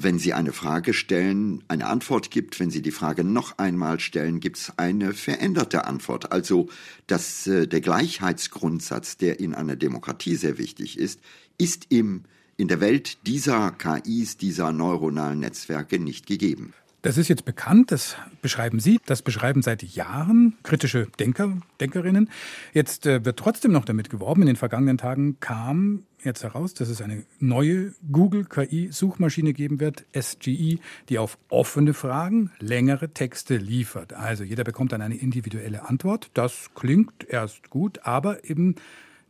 Wenn 0.02 0.18
Sie 0.18 0.34
eine 0.34 0.54
Frage 0.54 0.94
stellen, 0.94 1.62
eine 1.68 1.88
Antwort 1.88 2.32
gibt, 2.32 2.58
wenn 2.62 2.72
Sie 2.72 2.82
die 2.82 2.92
Frage 2.92 3.26
noch 3.26 3.58
einmal 3.58 4.00
stellen, 4.00 4.40
gibt 4.40 4.56
es 4.56 4.74
eine 4.78 5.14
veränderte 5.14 5.84
Antwort. 5.84 6.32
Also 6.32 6.70
dass 7.08 7.48
äh, 7.48 7.68
der 7.68 7.82
Gleichheitsgrundsatz, 7.82 9.18
der 9.18 9.42
in 9.42 9.54
einer 9.54 9.76
Demokratie 9.76 10.36
sehr 10.36 10.58
wichtig 10.58 10.98
ist, 10.98 11.20
ist 11.58 11.88
im 11.90 12.24
in 12.56 12.70
der 12.70 12.80
Welt 12.80 13.26
dieser 13.26 13.72
KIs, 13.72 14.38
dieser 14.38 14.72
neuronalen 14.72 15.40
Netzwerke 15.40 16.00
nicht 16.00 16.28
gegeben. 16.28 16.74
Das 17.02 17.18
ist 17.18 17.30
jetzt 17.30 17.46
bekannt, 17.46 17.92
das 17.94 18.18
beschreiben 18.42 18.82
Sie, 18.82 19.00
das 19.06 19.22
beschreiben 19.22 19.62
seit 19.62 19.84
Jahren 19.84 20.58
kritische 20.64 21.08
Denker, 21.18 21.58
Denkerinnen. 21.80 22.30
Jetzt 22.74 23.06
äh, 23.06 23.24
wird 23.24 23.40
trotzdem 23.40 23.72
noch 23.72 23.86
damit 23.86 24.10
geworben. 24.10 24.42
In 24.42 24.48
den 24.48 24.56
vergangenen 24.58 24.98
Tagen 24.98 25.40
kam 25.40 26.04
jetzt 26.26 26.44
heraus, 26.44 26.74
dass 26.74 26.90
es 26.90 27.02
eine 27.02 27.24
neue 27.40 27.94
Google 28.12 28.44
KI-Suchmaschine 28.44 29.54
geben 29.54 29.80
wird, 29.80 30.06
SGE, 30.14 30.80
die 31.08 31.20
auf 31.20 31.38
offene 31.48 31.94
Fragen 31.94 32.52
längere 32.60 33.14
Texte 33.14 33.56
liefert. 33.56 34.12
Also 34.12 34.44
jeder 34.44 34.66
bekommt 34.66 34.92
dann 34.92 35.02
eine 35.02 35.16
individuelle 35.16 35.88
Antwort. 35.88 36.30
Das 36.34 36.72
klingt 36.76 37.24
erst 37.30 37.70
gut, 37.70 38.00
aber 38.04 38.44
eben 38.44 38.76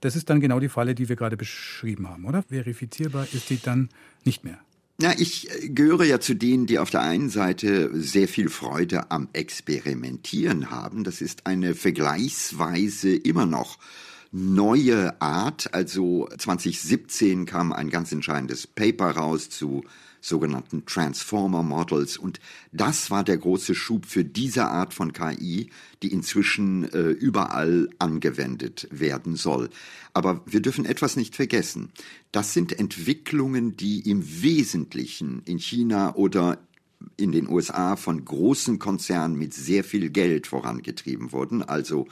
das 0.01 0.15
ist 0.15 0.31
dann 0.31 0.39
genau 0.39 0.59
die 0.59 0.69
Falle, 0.69 0.95
die 0.95 1.07
wir 1.07 1.17
gerade 1.17 1.37
beschrieben 1.37 2.09
haben, 2.09 2.25
oder? 2.25 2.41
Verifizierbar 2.43 3.27
ist 3.31 3.49
die 3.51 3.61
dann 3.61 3.89
nicht 4.23 4.43
mehr. 4.43 4.57
Na, 5.01 5.17
ich 5.17 5.49
äh, 5.49 5.69
gehöre 5.69 6.03
ja 6.03 6.19
zu 6.19 6.33
denen, 6.33 6.65
die 6.65 6.77
auf 6.77 6.89
der 6.89 7.01
einen 7.01 7.29
Seite 7.29 7.89
sehr 7.93 8.27
viel 8.27 8.49
Freude 8.49 9.11
am 9.11 9.29
Experimentieren 9.31 10.71
haben. 10.71 11.05
Das 11.05 11.21
ist 11.21 11.47
eine 11.47 11.73
vergleichsweise 11.73 13.15
immer 13.15 13.45
noch 13.45 13.77
neue 14.33 15.21
Art. 15.21 15.73
Also 15.73 16.27
2017 16.37 17.45
kam 17.45 17.71
ein 17.71 17.89
ganz 17.89 18.11
entscheidendes 18.11 18.67
Paper 18.67 19.11
raus 19.11 19.49
zu 19.49 19.85
sogenannten 20.21 20.85
Transformer 20.85 21.63
Models. 21.63 22.17
Und 22.17 22.39
das 22.71 23.11
war 23.11 23.23
der 23.23 23.37
große 23.37 23.75
Schub 23.75 24.05
für 24.05 24.23
diese 24.25 24.65
Art 24.65 24.93
von 24.93 25.13
KI, 25.13 25.69
die 26.03 26.11
inzwischen 26.11 26.91
äh, 26.91 27.09
überall 27.09 27.89
angewendet 27.99 28.87
werden 28.91 29.35
soll. 29.35 29.69
Aber 30.13 30.41
wir 30.45 30.61
dürfen 30.61 30.85
etwas 30.85 31.15
nicht 31.15 31.35
vergessen. 31.35 31.91
Das 32.31 32.53
sind 32.53 32.77
Entwicklungen, 32.77 33.75
die 33.77 34.09
im 34.09 34.41
Wesentlichen 34.41 35.41
in 35.45 35.59
China 35.59 36.15
oder 36.15 36.59
in 37.17 37.31
den 37.31 37.47
USA 37.49 37.95
von 37.95 38.23
großen 38.23 38.79
Konzernen 38.79 39.37
mit 39.37 39.53
sehr 39.53 39.83
viel 39.83 40.09
Geld 40.09 40.47
vorangetrieben 40.47 41.31
wurden. 41.31 41.63
Also 41.63 42.07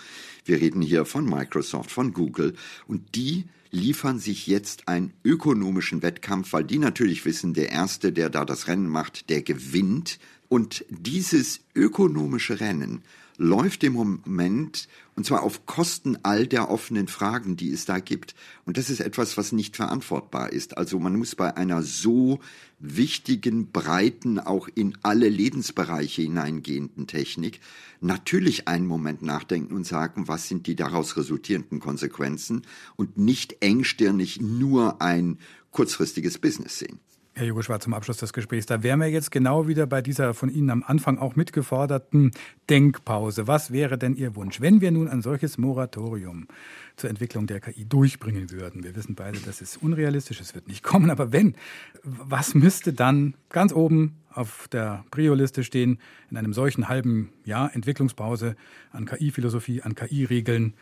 wir 0.45 0.60
reden 0.62 0.82
hier 0.82 1.06
von 1.06 1.26
Microsoft, 1.26 1.91
von 1.91 2.13
Google. 2.13 2.56
Und 2.88 3.15
die 3.15 3.45
liefern 3.71 4.19
sich 4.19 4.47
jetzt 4.47 4.88
einen 4.88 5.13
ökonomischen 5.23 6.02
Wettkampf, 6.02 6.54
weil 6.54 6.63
die 6.63 6.80
natürlich 6.80 7.26
wissen, 7.26 7.54
der 7.54 7.71
Erste, 7.71 8.12
der 8.12 8.30
da 8.30 8.45
das 8.45 8.67
Rennen 8.67 8.88
macht, 8.88 9.30
der 9.30 9.41
gewinnt. 9.41 10.19
Und 10.50 10.86
dieses 10.89 11.62
ökonomische 11.76 12.60
Rennen 12.60 13.04
läuft 13.38 13.84
im 13.84 13.93
Moment 13.93 14.88
und 15.15 15.26
zwar 15.26 15.41
auf 15.41 15.65
Kosten 15.65 16.17
all 16.21 16.45
der 16.45 16.69
offenen 16.69 17.08
Fragen, 17.08 17.58
die 17.58 17.71
es 17.71 17.86
da 17.86 18.00
gibt. 18.00 18.36
Und 18.65 18.78
das 18.78 18.91
ist 18.91 19.00
etwas, 19.00 19.36
was 19.36 19.52
nicht 19.52 19.76
verantwortbar 19.76 20.54
ist. 20.54 20.78
Also 20.78 21.00
man 21.00 21.15
muss 21.15 21.34
bei 21.36 21.58
einer 21.58 21.82
so 21.82 22.39
wichtigen, 22.80 23.71
breiten, 23.71 24.39
auch 24.39 24.67
in 24.76 24.95
alle 25.02 25.28
Lebensbereiche 25.28 26.21
hineingehenden 26.21 27.08
Technik 27.08 27.60
natürlich 28.00 28.67
einen 28.67 28.86
Moment 28.86 29.23
nachdenken 29.23 29.73
und 29.76 29.88
sagen, 29.88 30.28
was 30.28 30.47
sind 30.47 30.67
die 30.67 30.76
daraus 30.76 31.17
resultierenden 31.17 31.80
Konsequenzen 31.80 32.62
und 32.95 33.17
nicht 33.17 33.58
engstirnig 33.62 34.39
nur 34.39 35.02
ein 35.02 35.39
kurzfristiges 35.71 36.38
Business 36.38 36.78
sehen. 36.78 37.00
Herr 37.38 37.45
Jugoschwar, 37.45 37.80
zum 37.80 37.93
Abschluss 37.93 38.17
des 38.17 38.34
Gesprächs. 38.34 38.65
Da 38.65 38.82
wären 38.82 39.00
wir 39.00 39.12
jetzt 39.12 39.30
genau 39.32 39.67
wieder 39.67 39.86
bei 39.86 40.02
dieser 40.02 40.34
von 40.34 40.50
Ihnen 40.50 40.71
am 40.71 40.84
Anfang 40.84 41.19
auch 41.19 41.36
mitgeforderten 41.36 42.32
Denkpause. 42.67 43.45
Was 43.45 43.71
wäre 43.71 44.00
denn 44.00 44.15
Ihr 44.15 44.36
Wunsch, 44.36 44.60
wenn 44.60 44.82
wir 44.82 44.89
nun 44.89 45.08
ein 45.08 45.21
solches 45.21 45.60
Moratorium 45.60 46.47
zur 46.95 47.12
Entwicklung 47.12 47.45
der 47.45 47.60
KI 47.60 47.86
durchbringen 47.86 48.50
würden? 48.50 48.84
Wir 48.84 48.95
wissen 48.95 49.13
beide, 49.13 49.38
das 49.38 49.62
ist 49.62 49.78
unrealistisch, 49.78 50.41
es 50.41 50.56
wird 50.56 50.67
nicht 50.67 50.82
kommen. 50.82 51.12
Aber 51.12 51.32
wenn, 51.32 51.54
was 52.02 52.56
müsste 52.56 52.91
dann 52.91 53.36
ganz 53.50 53.71
oben 53.71 54.15
auf 54.32 54.67
der 54.69 55.06
Prio-Liste 55.12 55.63
stehen 55.63 56.00
in 56.32 56.38
einem 56.38 56.54
solchen 56.54 56.89
halben 56.89 57.30
Jahr 57.45 57.76
Entwicklungspause 57.76 58.56
an 58.91 59.06
KI-Philosophie, 59.06 59.84
an 59.84 59.93
KI-Regeln 59.93 60.73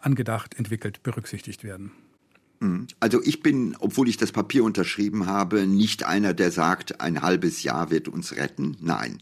angedacht, 0.00 0.58
entwickelt, 0.58 1.04
berücksichtigt 1.04 1.62
werden? 1.62 1.92
Hm. 2.62 2.86
Also 3.00 3.20
ich 3.22 3.42
bin, 3.42 3.76
obwohl 3.80 4.08
ich 4.08 4.16
das 4.16 4.30
Papier 4.30 4.62
unterschrieben 4.62 5.26
habe, 5.26 5.66
nicht 5.66 6.04
einer, 6.04 6.32
der 6.32 6.52
sagt, 6.52 7.00
ein 7.00 7.20
halbes 7.20 7.64
Jahr 7.64 7.90
wird 7.90 8.06
uns 8.06 8.36
retten. 8.36 8.76
Nein. 8.80 9.18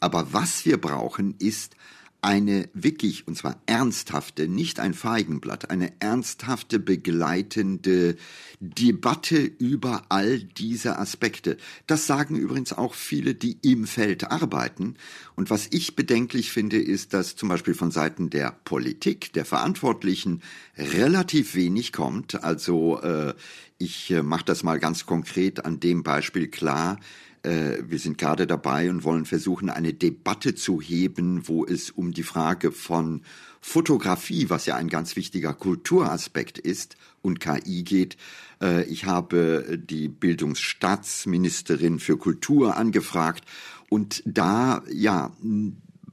Aber 0.00 0.32
was 0.32 0.64
wir 0.64 0.80
brauchen, 0.80 1.34
ist 1.38 1.76
eine 2.20 2.68
wirklich, 2.74 3.28
und 3.28 3.36
zwar 3.36 3.60
ernsthafte, 3.66 4.48
nicht 4.48 4.80
ein 4.80 4.92
Feigenblatt, 4.92 5.70
eine 5.70 5.92
ernsthafte 6.00 6.78
begleitende 6.80 8.16
Debatte 8.60 9.38
über 9.38 10.02
all 10.08 10.40
diese 10.40 10.98
Aspekte. 10.98 11.56
Das 11.86 12.06
sagen 12.06 12.34
übrigens 12.34 12.72
auch 12.72 12.94
viele, 12.94 13.34
die 13.34 13.58
im 13.62 13.86
Feld 13.86 14.30
arbeiten. 14.30 14.96
Und 15.36 15.50
was 15.50 15.68
ich 15.70 15.94
bedenklich 15.94 16.50
finde, 16.50 16.80
ist, 16.80 17.14
dass 17.14 17.36
zum 17.36 17.48
Beispiel 17.48 17.74
von 17.74 17.92
Seiten 17.92 18.30
der 18.30 18.56
Politik, 18.64 19.32
der 19.32 19.44
Verantwortlichen, 19.44 20.42
relativ 20.76 21.54
wenig 21.54 21.92
kommt. 21.92 22.42
Also 22.42 23.00
äh, 23.00 23.34
ich 23.78 24.10
äh, 24.10 24.22
mache 24.22 24.44
das 24.44 24.64
mal 24.64 24.80
ganz 24.80 25.06
konkret 25.06 25.64
an 25.64 25.78
dem 25.78 26.02
Beispiel 26.02 26.48
klar. 26.48 26.98
Äh, 27.42 27.78
wir 27.86 27.98
sind 27.98 28.18
gerade 28.18 28.46
dabei 28.46 28.90
und 28.90 29.04
wollen 29.04 29.24
versuchen, 29.24 29.70
eine 29.70 29.94
Debatte 29.94 30.54
zu 30.54 30.80
heben, 30.80 31.48
wo 31.48 31.64
es 31.64 31.90
um 31.90 32.12
die 32.12 32.22
Frage 32.22 32.72
von 32.72 33.22
Fotografie, 33.60 34.50
was 34.50 34.66
ja 34.66 34.76
ein 34.76 34.88
ganz 34.88 35.16
wichtiger 35.16 35.54
Kulturaspekt 35.54 36.58
ist, 36.58 36.96
und 37.22 37.40
KI 37.40 37.82
geht. 37.82 38.16
Äh, 38.62 38.84
ich 38.84 39.04
habe 39.04 39.78
die 39.82 40.08
Bildungsstaatsministerin 40.08 41.98
für 41.98 42.16
Kultur 42.16 42.76
angefragt 42.76 43.44
und 43.88 44.22
da, 44.26 44.82
ja, 44.90 45.32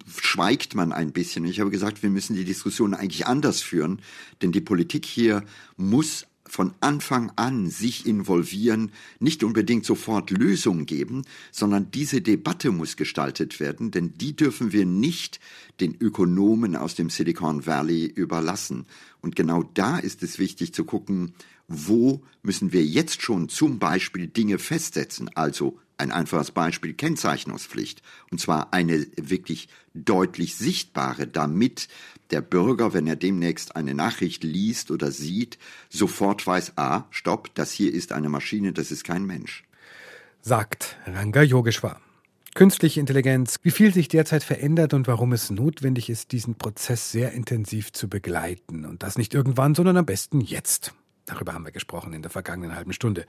schweigt 0.07 0.75
man 0.75 0.91
ein 0.91 1.11
bisschen. 1.11 1.45
Ich 1.45 1.59
habe 1.59 1.71
gesagt, 1.71 2.03
wir 2.03 2.09
müssen 2.09 2.35
die 2.35 2.45
Diskussion 2.45 2.93
eigentlich 2.93 3.25
anders 3.27 3.61
führen, 3.61 4.01
denn 4.41 4.51
die 4.51 4.61
Politik 4.61 5.05
hier 5.05 5.43
muss 5.77 6.27
von 6.47 6.73
Anfang 6.79 7.31
an 7.35 7.69
sich 7.69 8.05
involvieren, 8.05 8.91
nicht 9.19 9.43
unbedingt 9.43 9.85
sofort 9.85 10.29
Lösungen 10.29 10.85
geben, 10.85 11.23
sondern 11.51 11.91
diese 11.91 12.21
Debatte 12.21 12.71
muss 12.71 12.97
gestaltet 12.97 13.59
werden, 13.59 13.91
denn 13.91 14.13
die 14.15 14.35
dürfen 14.35 14.71
wir 14.71 14.85
nicht 14.85 15.39
den 15.79 15.95
Ökonomen 15.99 16.75
aus 16.75 16.95
dem 16.95 17.09
Silicon 17.09 17.65
Valley 17.65 18.05
überlassen. 18.05 18.85
Und 19.21 19.35
genau 19.35 19.63
da 19.73 19.97
ist 19.97 20.23
es 20.23 20.39
wichtig 20.39 20.73
zu 20.73 20.85
gucken, 20.85 21.33
wo 21.67 22.23
müssen 22.43 22.73
wir 22.73 22.83
jetzt 22.83 23.21
schon 23.21 23.49
zum 23.49 23.79
Beispiel 23.79 24.27
Dinge 24.27 24.59
festsetzen, 24.59 25.29
also 25.35 25.79
ein 25.97 26.11
einfaches 26.11 26.51
Beispiel 26.51 26.93
Kennzeichnungspflicht, 26.93 28.01
und 28.31 28.39
zwar 28.39 28.73
eine 28.73 29.07
wirklich 29.15 29.69
deutlich 29.93 30.55
sichtbare, 30.55 31.27
damit 31.27 31.87
der 32.31 32.41
Bürger, 32.41 32.93
wenn 32.93 33.07
er 33.07 33.15
demnächst 33.15 33.75
eine 33.75 33.93
Nachricht 33.93 34.43
liest 34.43 34.91
oder 34.91 35.11
sieht, 35.11 35.57
sofort 35.89 36.45
weiß, 36.45 36.73
ah, 36.77 37.05
stopp, 37.11 37.53
das 37.55 37.71
hier 37.71 37.93
ist 37.93 38.11
eine 38.11 38.29
Maschine, 38.29 38.73
das 38.73 38.91
ist 38.91 39.03
kein 39.03 39.25
Mensch. 39.25 39.63
Sagt 40.41 40.97
Ranga 41.05 41.41
Yogeshwar. 41.41 42.01
Künstliche 42.55 43.01
Intelligenz, 43.01 43.57
wie 43.63 43.71
viel 43.71 43.93
sich 43.93 44.07
derzeit 44.07 44.43
verändert 44.43 44.93
und 44.93 45.07
warum 45.07 45.33
es 45.33 45.49
notwendig 45.49 46.09
ist, 46.09 46.31
diesen 46.31 46.55
Prozess 46.55 47.11
sehr 47.11 47.33
intensiv 47.33 47.91
zu 47.91 48.07
begleiten. 48.07 48.85
Und 48.85 49.03
das 49.03 49.17
nicht 49.17 49.33
irgendwann, 49.33 49.75
sondern 49.75 49.97
am 49.97 50.05
besten 50.05 50.39
jetzt. 50.39 50.93
Darüber 51.25 51.53
haben 51.53 51.65
wir 51.65 51.71
gesprochen 51.71 52.13
in 52.13 52.21
der 52.21 52.29
vergangenen 52.29 52.75
halben 52.75 52.93
Stunde. 52.93 53.23